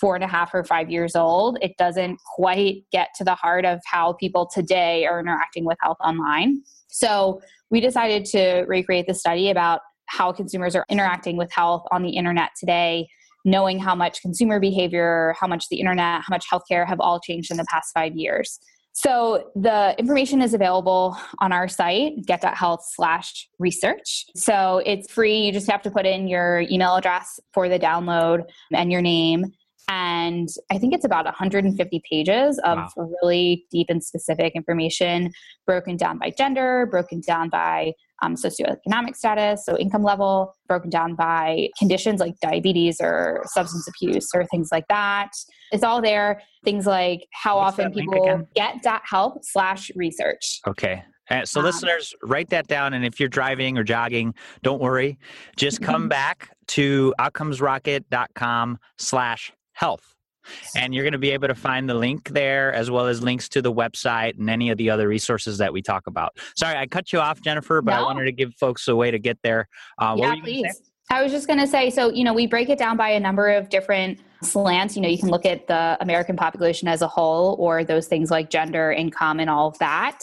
four 0.00 0.14
and 0.14 0.24
a 0.24 0.28
half 0.28 0.54
or 0.54 0.64
five 0.64 0.90
years 0.90 1.14
old, 1.14 1.58
it 1.60 1.72
doesn't 1.76 2.18
quite 2.36 2.84
get 2.90 3.08
to 3.16 3.24
the 3.24 3.34
heart 3.34 3.64
of 3.64 3.80
how 3.84 4.14
people 4.14 4.48
today 4.52 5.06
are 5.06 5.20
interacting 5.20 5.64
with 5.64 5.76
health 5.80 5.98
online. 6.02 6.62
So 6.88 7.40
we 7.70 7.80
decided 7.80 8.24
to 8.26 8.64
recreate 8.66 9.06
the 9.06 9.14
study 9.14 9.50
about 9.50 9.80
how 10.06 10.32
consumers 10.32 10.74
are 10.74 10.86
interacting 10.88 11.36
with 11.36 11.52
health 11.52 11.84
on 11.92 12.02
the 12.02 12.10
internet 12.10 12.50
today, 12.58 13.08
knowing 13.44 13.78
how 13.78 13.94
much 13.94 14.20
consumer 14.22 14.58
behavior, 14.58 15.34
how 15.38 15.46
much 15.46 15.68
the 15.70 15.78
internet, 15.78 16.22
how 16.22 16.30
much 16.30 16.46
healthcare 16.52 16.86
have 16.86 16.98
all 17.00 17.20
changed 17.20 17.50
in 17.50 17.56
the 17.56 17.66
past 17.70 17.92
five 17.94 18.16
years. 18.16 18.58
So 18.92 19.50
the 19.54 19.94
information 19.98 20.42
is 20.42 20.52
available 20.52 21.16
on 21.38 21.52
our 21.52 21.68
site, 21.68 22.26
get.health 22.26 22.84
slash 22.96 23.48
research. 23.60 24.26
So 24.34 24.82
it's 24.84 25.10
free. 25.10 25.38
You 25.38 25.52
just 25.52 25.70
have 25.70 25.82
to 25.82 25.92
put 25.92 26.06
in 26.06 26.26
your 26.26 26.62
email 26.62 26.96
address 26.96 27.38
for 27.54 27.68
the 27.68 27.78
download 27.78 28.42
and 28.74 28.90
your 28.90 29.00
name. 29.00 29.52
And 29.88 30.48
I 30.70 30.78
think 30.78 30.94
it's 30.94 31.04
about 31.04 31.24
150 31.24 32.02
pages 32.08 32.58
of 32.64 32.78
wow. 32.78 33.08
really 33.22 33.64
deep 33.70 33.86
and 33.90 34.02
specific 34.02 34.54
information 34.54 35.30
broken 35.66 35.96
down 35.96 36.18
by 36.18 36.30
gender, 36.30 36.86
broken 36.90 37.20
down 37.20 37.48
by 37.48 37.92
um, 38.22 38.34
socioeconomic 38.34 39.16
status, 39.16 39.64
so 39.64 39.76
income 39.78 40.02
level, 40.02 40.54
broken 40.68 40.90
down 40.90 41.14
by 41.14 41.68
conditions 41.78 42.20
like 42.20 42.34
diabetes 42.40 42.98
or 43.00 43.42
substance 43.46 43.88
abuse 43.88 44.28
or 44.34 44.44
things 44.46 44.68
like 44.70 44.86
that. 44.88 45.30
It's 45.72 45.82
all 45.82 46.02
there. 46.02 46.42
Things 46.64 46.86
like 46.86 47.26
how 47.32 47.56
What's 47.56 47.78
often 47.78 47.92
people 47.92 48.46
get 48.54 48.84
help 49.04 49.38
slash 49.42 49.90
research. 49.96 50.60
Okay. 50.66 51.02
Uh, 51.30 51.44
so, 51.44 51.60
um, 51.60 51.66
listeners, 51.66 52.12
write 52.22 52.50
that 52.50 52.66
down. 52.66 52.92
And 52.92 53.04
if 53.04 53.20
you're 53.20 53.28
driving 53.28 53.78
or 53.78 53.84
jogging, 53.84 54.34
don't 54.62 54.80
worry. 54.80 55.18
Just 55.56 55.80
come 55.80 56.08
back 56.08 56.50
to 56.68 57.14
outcomesrocket.com 57.20 58.78
slash 58.98 59.52
health. 59.80 60.14
And 60.76 60.94
you're 60.94 61.04
going 61.04 61.12
to 61.12 61.18
be 61.18 61.30
able 61.30 61.48
to 61.48 61.54
find 61.54 61.88
the 61.88 61.94
link 61.94 62.30
there 62.30 62.72
as 62.72 62.90
well 62.90 63.06
as 63.06 63.22
links 63.22 63.48
to 63.50 63.62
the 63.62 63.72
website 63.72 64.38
and 64.38 64.48
any 64.50 64.70
of 64.70 64.78
the 64.78 64.90
other 64.90 65.08
resources 65.08 65.58
that 65.58 65.72
we 65.72 65.80
talk 65.80 66.06
about. 66.06 66.38
Sorry, 66.56 66.76
I 66.76 66.86
cut 66.86 67.12
you 67.12 67.20
off, 67.20 67.40
Jennifer, 67.40 67.80
but 67.82 67.92
no. 67.92 68.00
I 68.00 68.02
wanted 68.02 68.24
to 68.24 68.32
give 68.32 68.54
folks 68.54 68.88
a 68.88 68.96
way 68.96 69.10
to 69.10 69.18
get 69.18 69.38
there. 69.42 69.68
Uh, 69.98 70.16
yeah, 70.18 70.34
please. 70.42 70.82
I 71.10 71.22
was 71.22 71.32
just 71.32 71.46
going 71.46 71.58
to 71.58 71.66
say 71.66 71.90
so, 71.90 72.10
you 72.10 72.24
know, 72.24 72.32
we 72.32 72.46
break 72.46 72.68
it 72.68 72.78
down 72.78 72.96
by 72.96 73.10
a 73.10 73.20
number 73.20 73.48
of 73.48 73.68
different 73.68 74.20
slants. 74.42 74.96
You 74.96 75.02
know, 75.02 75.08
you 75.08 75.18
can 75.18 75.28
look 75.28 75.44
at 75.44 75.66
the 75.66 75.96
American 76.00 76.36
population 76.36 76.88
as 76.88 77.02
a 77.02 77.08
whole, 77.08 77.56
or 77.58 77.84
those 77.84 78.06
things 78.06 78.30
like 78.30 78.48
gender, 78.48 78.92
income, 78.92 79.40
and 79.40 79.50
all 79.50 79.68
of 79.68 79.78
that, 79.78 80.20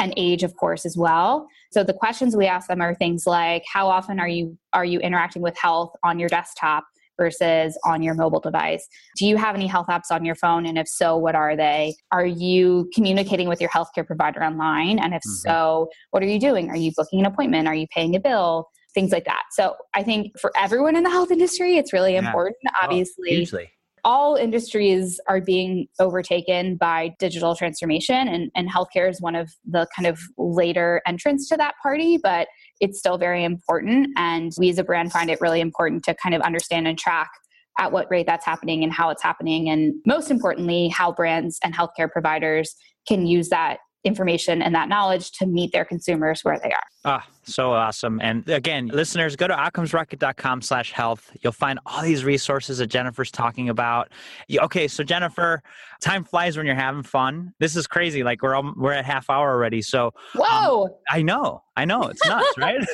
and 0.00 0.14
age, 0.16 0.42
of 0.42 0.56
course, 0.56 0.86
as 0.86 0.96
well. 0.96 1.46
So 1.72 1.84
the 1.84 1.92
questions 1.92 2.36
we 2.36 2.46
ask 2.46 2.68
them 2.68 2.80
are 2.80 2.94
things 2.94 3.26
like 3.26 3.64
how 3.70 3.88
often 3.88 4.18
are 4.18 4.28
you 4.28 4.58
are 4.72 4.84
you 4.84 4.98
interacting 5.00 5.42
with 5.42 5.56
health 5.58 5.94
on 6.02 6.18
your 6.18 6.28
desktop? 6.28 6.84
Versus 7.20 7.78
on 7.84 8.02
your 8.02 8.14
mobile 8.14 8.40
device? 8.40 8.88
Do 9.16 9.26
you 9.26 9.36
have 9.36 9.54
any 9.54 9.66
health 9.66 9.88
apps 9.88 10.10
on 10.10 10.24
your 10.24 10.34
phone? 10.34 10.64
And 10.64 10.78
if 10.78 10.88
so, 10.88 11.16
what 11.16 11.34
are 11.34 11.54
they? 11.56 11.94
Are 12.10 12.26
you 12.26 12.88
communicating 12.94 13.48
with 13.48 13.60
your 13.60 13.70
healthcare 13.70 14.06
provider 14.06 14.42
online? 14.42 14.98
And 14.98 15.12
if 15.12 15.20
mm-hmm. 15.20 15.48
so, 15.48 15.90
what 16.10 16.22
are 16.22 16.26
you 16.26 16.40
doing? 16.40 16.70
Are 16.70 16.76
you 16.76 16.92
booking 16.96 17.20
an 17.20 17.26
appointment? 17.26 17.68
Are 17.68 17.74
you 17.74 17.86
paying 17.94 18.16
a 18.16 18.20
bill? 18.20 18.68
Things 18.94 19.12
like 19.12 19.26
that. 19.26 19.42
So 19.52 19.76
I 19.94 20.02
think 20.02 20.38
for 20.40 20.50
everyone 20.56 20.96
in 20.96 21.04
the 21.04 21.10
health 21.10 21.30
industry, 21.30 21.76
it's 21.76 21.92
really 21.92 22.14
yeah. 22.14 22.26
important. 22.26 22.56
Obviously, 22.82 23.30
hugely 23.30 23.70
all 24.04 24.36
industries 24.36 25.20
are 25.28 25.40
being 25.40 25.86
overtaken 25.98 26.76
by 26.76 27.14
digital 27.18 27.54
transformation 27.54 28.28
and, 28.28 28.50
and 28.54 28.70
healthcare 28.70 29.10
is 29.10 29.20
one 29.20 29.34
of 29.34 29.50
the 29.64 29.86
kind 29.94 30.06
of 30.06 30.20
later 30.38 31.02
entrants 31.06 31.48
to 31.48 31.56
that 31.56 31.74
party 31.82 32.18
but 32.22 32.48
it's 32.80 32.98
still 32.98 33.18
very 33.18 33.44
important. 33.44 34.08
And 34.16 34.52
we 34.58 34.70
as 34.70 34.78
a 34.78 34.84
brand 34.84 35.12
find 35.12 35.30
it 35.30 35.40
really 35.40 35.60
important 35.60 36.04
to 36.04 36.14
kind 36.14 36.34
of 36.34 36.40
understand 36.42 36.88
and 36.88 36.98
track 36.98 37.30
at 37.78 37.92
what 37.92 38.10
rate 38.10 38.26
that's 38.26 38.44
happening 38.44 38.82
and 38.82 38.92
how 38.92 39.10
it's 39.10 39.22
happening. 39.22 39.68
And 39.70 39.94
most 40.06 40.30
importantly 40.30 40.88
how 40.88 41.12
brands 41.12 41.58
and 41.62 41.74
healthcare 41.74 42.10
providers 42.10 42.74
can 43.06 43.26
use 43.26 43.48
that 43.50 43.78
information 44.04 44.62
and 44.62 44.74
that 44.74 44.88
knowledge 44.88 45.30
to 45.32 45.46
meet 45.46 45.72
their 45.72 45.84
consumers 45.84 46.42
where 46.42 46.58
they 46.58 46.70
are. 46.72 46.82
Ah, 47.04 47.26
so 47.44 47.72
awesome. 47.72 48.20
And 48.22 48.48
again, 48.48 48.88
listeners, 48.88 49.36
go 49.36 49.46
to 49.46 49.54
outcomesrocket.com 49.54 50.62
slash 50.62 50.92
health. 50.92 51.30
You'll 51.40 51.52
find 51.52 51.78
all 51.86 52.02
these 52.02 52.24
resources 52.24 52.78
that 52.78 52.88
Jennifer's 52.88 53.30
talking 53.30 53.68
about. 53.68 54.10
Okay, 54.50 54.86
so 54.88 55.02
Jennifer, 55.02 55.62
time 56.00 56.24
flies 56.24 56.56
when 56.56 56.66
you're 56.66 56.74
having 56.74 57.02
fun. 57.02 57.54
This 57.58 57.76
is 57.76 57.86
crazy. 57.86 58.22
Like 58.22 58.42
we're 58.42 58.54
all, 58.54 58.72
we're 58.76 58.92
at 58.92 59.04
half 59.04 59.30
hour 59.30 59.50
already. 59.50 59.82
So 59.82 60.06
um, 60.06 60.12
Whoa. 60.34 60.84
Um, 60.84 60.90
I 61.08 61.22
know. 61.22 61.62
I 61.76 61.84
know. 61.84 62.02
It's 62.08 62.26
nuts, 62.26 62.58
right? 62.58 62.86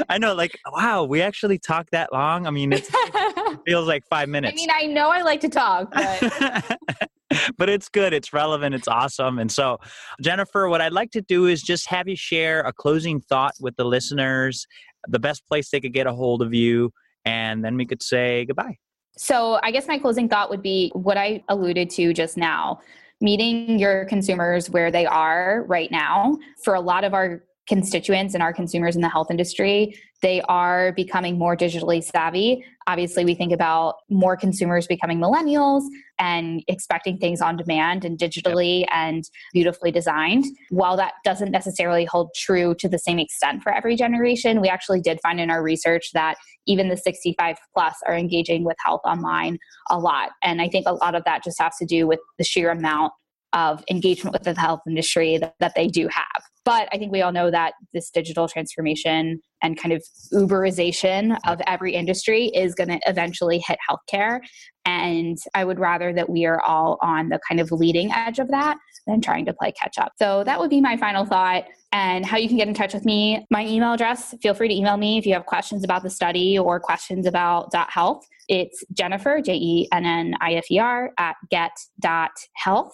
I 0.08 0.16
know, 0.18 0.34
like, 0.34 0.58
wow, 0.72 1.04
we 1.04 1.20
actually 1.20 1.58
talked 1.58 1.90
that 1.90 2.12
long. 2.12 2.46
I 2.46 2.50
mean, 2.50 2.72
it 2.72 2.88
feels 3.66 3.86
like 3.86 4.04
five 4.08 4.28
minutes. 4.28 4.54
I 4.54 4.56
mean, 4.56 4.70
I 4.72 4.86
know 4.86 5.10
I 5.10 5.22
like 5.22 5.40
to 5.40 5.48
talk, 5.48 5.92
but 5.92 6.78
but 7.58 7.68
it's 7.68 7.88
good. 7.88 8.12
It's 8.12 8.32
relevant. 8.32 8.74
It's 8.74 8.88
awesome. 8.88 9.38
And 9.38 9.50
so, 9.50 9.78
Jennifer, 10.20 10.68
what 10.68 10.80
I'd 10.80 10.92
like 10.92 11.10
to 11.12 11.22
do 11.22 11.46
is 11.46 11.62
just 11.62 11.88
have 11.88 12.08
you 12.08 12.16
share 12.16 12.60
a 12.60 12.72
closing 12.72 13.20
thought 13.20 13.54
with 13.60 13.76
the 13.76 13.84
listeners, 13.84 14.66
the 15.08 15.18
best 15.18 15.46
place 15.46 15.70
they 15.70 15.80
could 15.80 15.92
get 15.92 16.06
a 16.06 16.12
hold 16.12 16.42
of 16.42 16.54
you, 16.54 16.92
and 17.24 17.64
then 17.64 17.76
we 17.76 17.86
could 17.86 18.02
say 18.02 18.44
goodbye. 18.44 18.76
So, 19.16 19.58
I 19.62 19.70
guess 19.70 19.88
my 19.88 19.98
closing 19.98 20.28
thought 20.28 20.50
would 20.50 20.62
be 20.62 20.90
what 20.94 21.16
I 21.16 21.42
alluded 21.48 21.90
to 21.90 22.12
just 22.12 22.36
now 22.36 22.80
meeting 23.20 23.78
your 23.78 24.04
consumers 24.04 24.68
where 24.68 24.90
they 24.90 25.06
are 25.06 25.64
right 25.66 25.90
now. 25.90 26.38
For 26.62 26.74
a 26.74 26.80
lot 26.80 27.02
of 27.04 27.14
our 27.14 27.42
constituents 27.66 28.34
and 28.34 28.42
our 28.42 28.52
consumers 28.52 28.94
in 28.94 29.02
the 29.02 29.08
health 29.08 29.30
industry, 29.30 29.98
they 30.22 30.40
are 30.42 30.92
becoming 30.92 31.38
more 31.38 31.56
digitally 31.56 32.02
savvy. 32.02 32.64
Obviously, 32.86 33.24
we 33.24 33.34
think 33.34 33.52
about 33.52 33.96
more 34.08 34.36
consumers 34.36 34.86
becoming 34.86 35.18
millennials 35.18 35.82
and 36.18 36.62
expecting 36.68 37.18
things 37.18 37.40
on 37.40 37.56
demand 37.56 38.04
and 38.04 38.18
digitally 38.18 38.80
yep. 38.80 38.88
and 38.92 39.24
beautifully 39.52 39.90
designed. 39.90 40.44
While 40.70 40.96
that 40.96 41.14
doesn't 41.24 41.50
necessarily 41.50 42.04
hold 42.04 42.30
true 42.36 42.74
to 42.78 42.88
the 42.88 42.98
same 42.98 43.18
extent 43.18 43.62
for 43.62 43.72
every 43.72 43.96
generation, 43.96 44.60
we 44.60 44.68
actually 44.68 45.00
did 45.00 45.18
find 45.22 45.40
in 45.40 45.50
our 45.50 45.62
research 45.62 46.12
that 46.14 46.36
even 46.66 46.88
the 46.88 46.96
65 46.96 47.56
plus 47.74 47.96
are 48.06 48.14
engaging 48.14 48.64
with 48.64 48.76
health 48.84 49.02
online 49.04 49.58
a 49.90 49.98
lot. 49.98 50.30
And 50.42 50.62
I 50.62 50.68
think 50.68 50.86
a 50.88 50.94
lot 50.94 51.14
of 51.14 51.24
that 51.24 51.44
just 51.44 51.60
has 51.60 51.76
to 51.78 51.86
do 51.86 52.06
with 52.06 52.20
the 52.38 52.44
sheer 52.44 52.70
amount 52.70 53.12
of 53.52 53.82
engagement 53.90 54.32
with 54.32 54.42
the 54.42 54.58
health 54.60 54.80
industry 54.86 55.38
that, 55.38 55.54
that 55.60 55.74
they 55.74 55.88
do 55.88 56.08
have. 56.08 56.42
But 56.64 56.88
I 56.92 56.98
think 56.98 57.12
we 57.12 57.22
all 57.22 57.32
know 57.32 57.50
that 57.50 57.74
this 57.94 58.10
digital 58.10 58.48
transformation 58.48 59.40
and 59.62 59.80
kind 59.80 59.92
of 59.92 60.02
Uberization 60.32 61.38
of 61.46 61.60
every 61.66 61.94
industry 61.94 62.46
is 62.46 62.74
going 62.74 62.88
to 62.88 62.98
eventually 63.06 63.62
hit 63.64 63.78
healthcare. 63.88 64.40
And 64.84 65.38
I 65.54 65.64
would 65.64 65.78
rather 65.78 66.12
that 66.12 66.28
we 66.28 66.44
are 66.44 66.60
all 66.60 66.98
on 67.02 67.28
the 67.28 67.40
kind 67.48 67.60
of 67.60 67.70
leading 67.70 68.12
edge 68.12 68.38
of 68.38 68.48
that 68.48 68.78
than 69.06 69.20
trying 69.20 69.46
to 69.46 69.52
play 69.52 69.72
catch 69.72 69.96
up. 69.98 70.12
So 70.18 70.42
that 70.44 70.58
would 70.58 70.70
be 70.70 70.80
my 70.80 70.96
final 70.96 71.24
thought. 71.24 71.64
And 71.92 72.26
how 72.26 72.36
you 72.36 72.48
can 72.48 72.56
get 72.56 72.68
in 72.68 72.74
touch 72.74 72.92
with 72.92 73.04
me. 73.04 73.46
My 73.50 73.64
email 73.64 73.92
address, 73.92 74.34
feel 74.42 74.52
free 74.52 74.68
to 74.68 74.74
email 74.74 74.96
me 74.96 75.18
if 75.18 75.24
you 75.24 75.32
have 75.34 75.46
questions 75.46 75.84
about 75.84 76.02
the 76.02 76.10
study 76.10 76.58
or 76.58 76.80
questions 76.80 77.26
about 77.26 77.72
.health. 77.88 78.26
It's 78.48 78.84
Jennifer, 78.92 79.40
J 79.40 79.54
E 79.54 79.88
N 79.92 80.04
N 80.04 80.34
I 80.40 80.54
F 80.54 80.64
E 80.70 80.78
R, 80.78 81.12
at 81.16 81.36
get.health. 81.50 82.92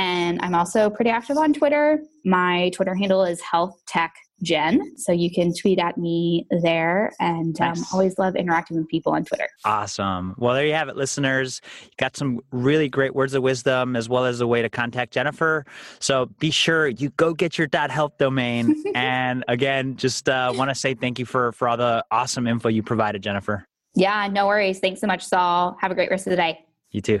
And 0.00 0.40
I'm 0.40 0.54
also 0.54 0.88
pretty 0.88 1.10
active 1.10 1.36
on 1.36 1.52
Twitter. 1.52 2.00
My 2.24 2.70
Twitter 2.70 2.94
handle 2.94 3.22
is 3.22 3.38
Health 3.42 3.82
Tech 3.86 4.14
Jen. 4.42 4.96
So 4.96 5.12
you 5.12 5.30
can 5.30 5.52
tweet 5.54 5.78
at 5.78 5.98
me 5.98 6.46
there 6.62 7.12
and 7.20 7.60
um, 7.60 7.68
nice. 7.68 7.78
um, 7.80 7.84
always 7.92 8.18
love 8.18 8.34
interacting 8.34 8.78
with 8.78 8.88
people 8.88 9.12
on 9.12 9.26
Twitter. 9.26 9.46
Awesome. 9.66 10.34
Well, 10.38 10.54
there 10.54 10.64
you 10.64 10.72
have 10.72 10.88
it, 10.88 10.96
listeners. 10.96 11.60
You 11.82 11.90
got 11.98 12.16
some 12.16 12.40
really 12.50 12.88
great 12.88 13.14
words 13.14 13.34
of 13.34 13.42
wisdom 13.42 13.94
as 13.94 14.08
well 14.08 14.24
as 14.24 14.40
a 14.40 14.46
way 14.46 14.62
to 14.62 14.70
contact 14.70 15.12
Jennifer. 15.12 15.66
So 15.98 16.30
be 16.38 16.50
sure 16.50 16.88
you 16.88 17.10
go 17.10 17.34
get 17.34 17.58
your 17.58 17.66
dot 17.66 17.90
.health 17.90 18.16
domain. 18.16 18.82
and 18.94 19.44
again, 19.48 19.96
just 19.96 20.30
uh, 20.30 20.50
want 20.56 20.70
to 20.70 20.74
say 20.74 20.94
thank 20.94 21.18
you 21.18 21.26
for, 21.26 21.52
for 21.52 21.68
all 21.68 21.76
the 21.76 22.02
awesome 22.10 22.46
info 22.46 22.70
you 22.70 22.82
provided, 22.82 23.22
Jennifer. 23.22 23.66
Yeah, 23.94 24.28
no 24.28 24.46
worries. 24.46 24.78
Thanks 24.78 25.02
so 25.02 25.06
much, 25.06 25.26
Saul. 25.26 25.76
Have 25.78 25.90
a 25.90 25.94
great 25.94 26.10
rest 26.10 26.26
of 26.26 26.30
the 26.30 26.36
day. 26.36 26.64
You 26.90 27.02
too. 27.02 27.20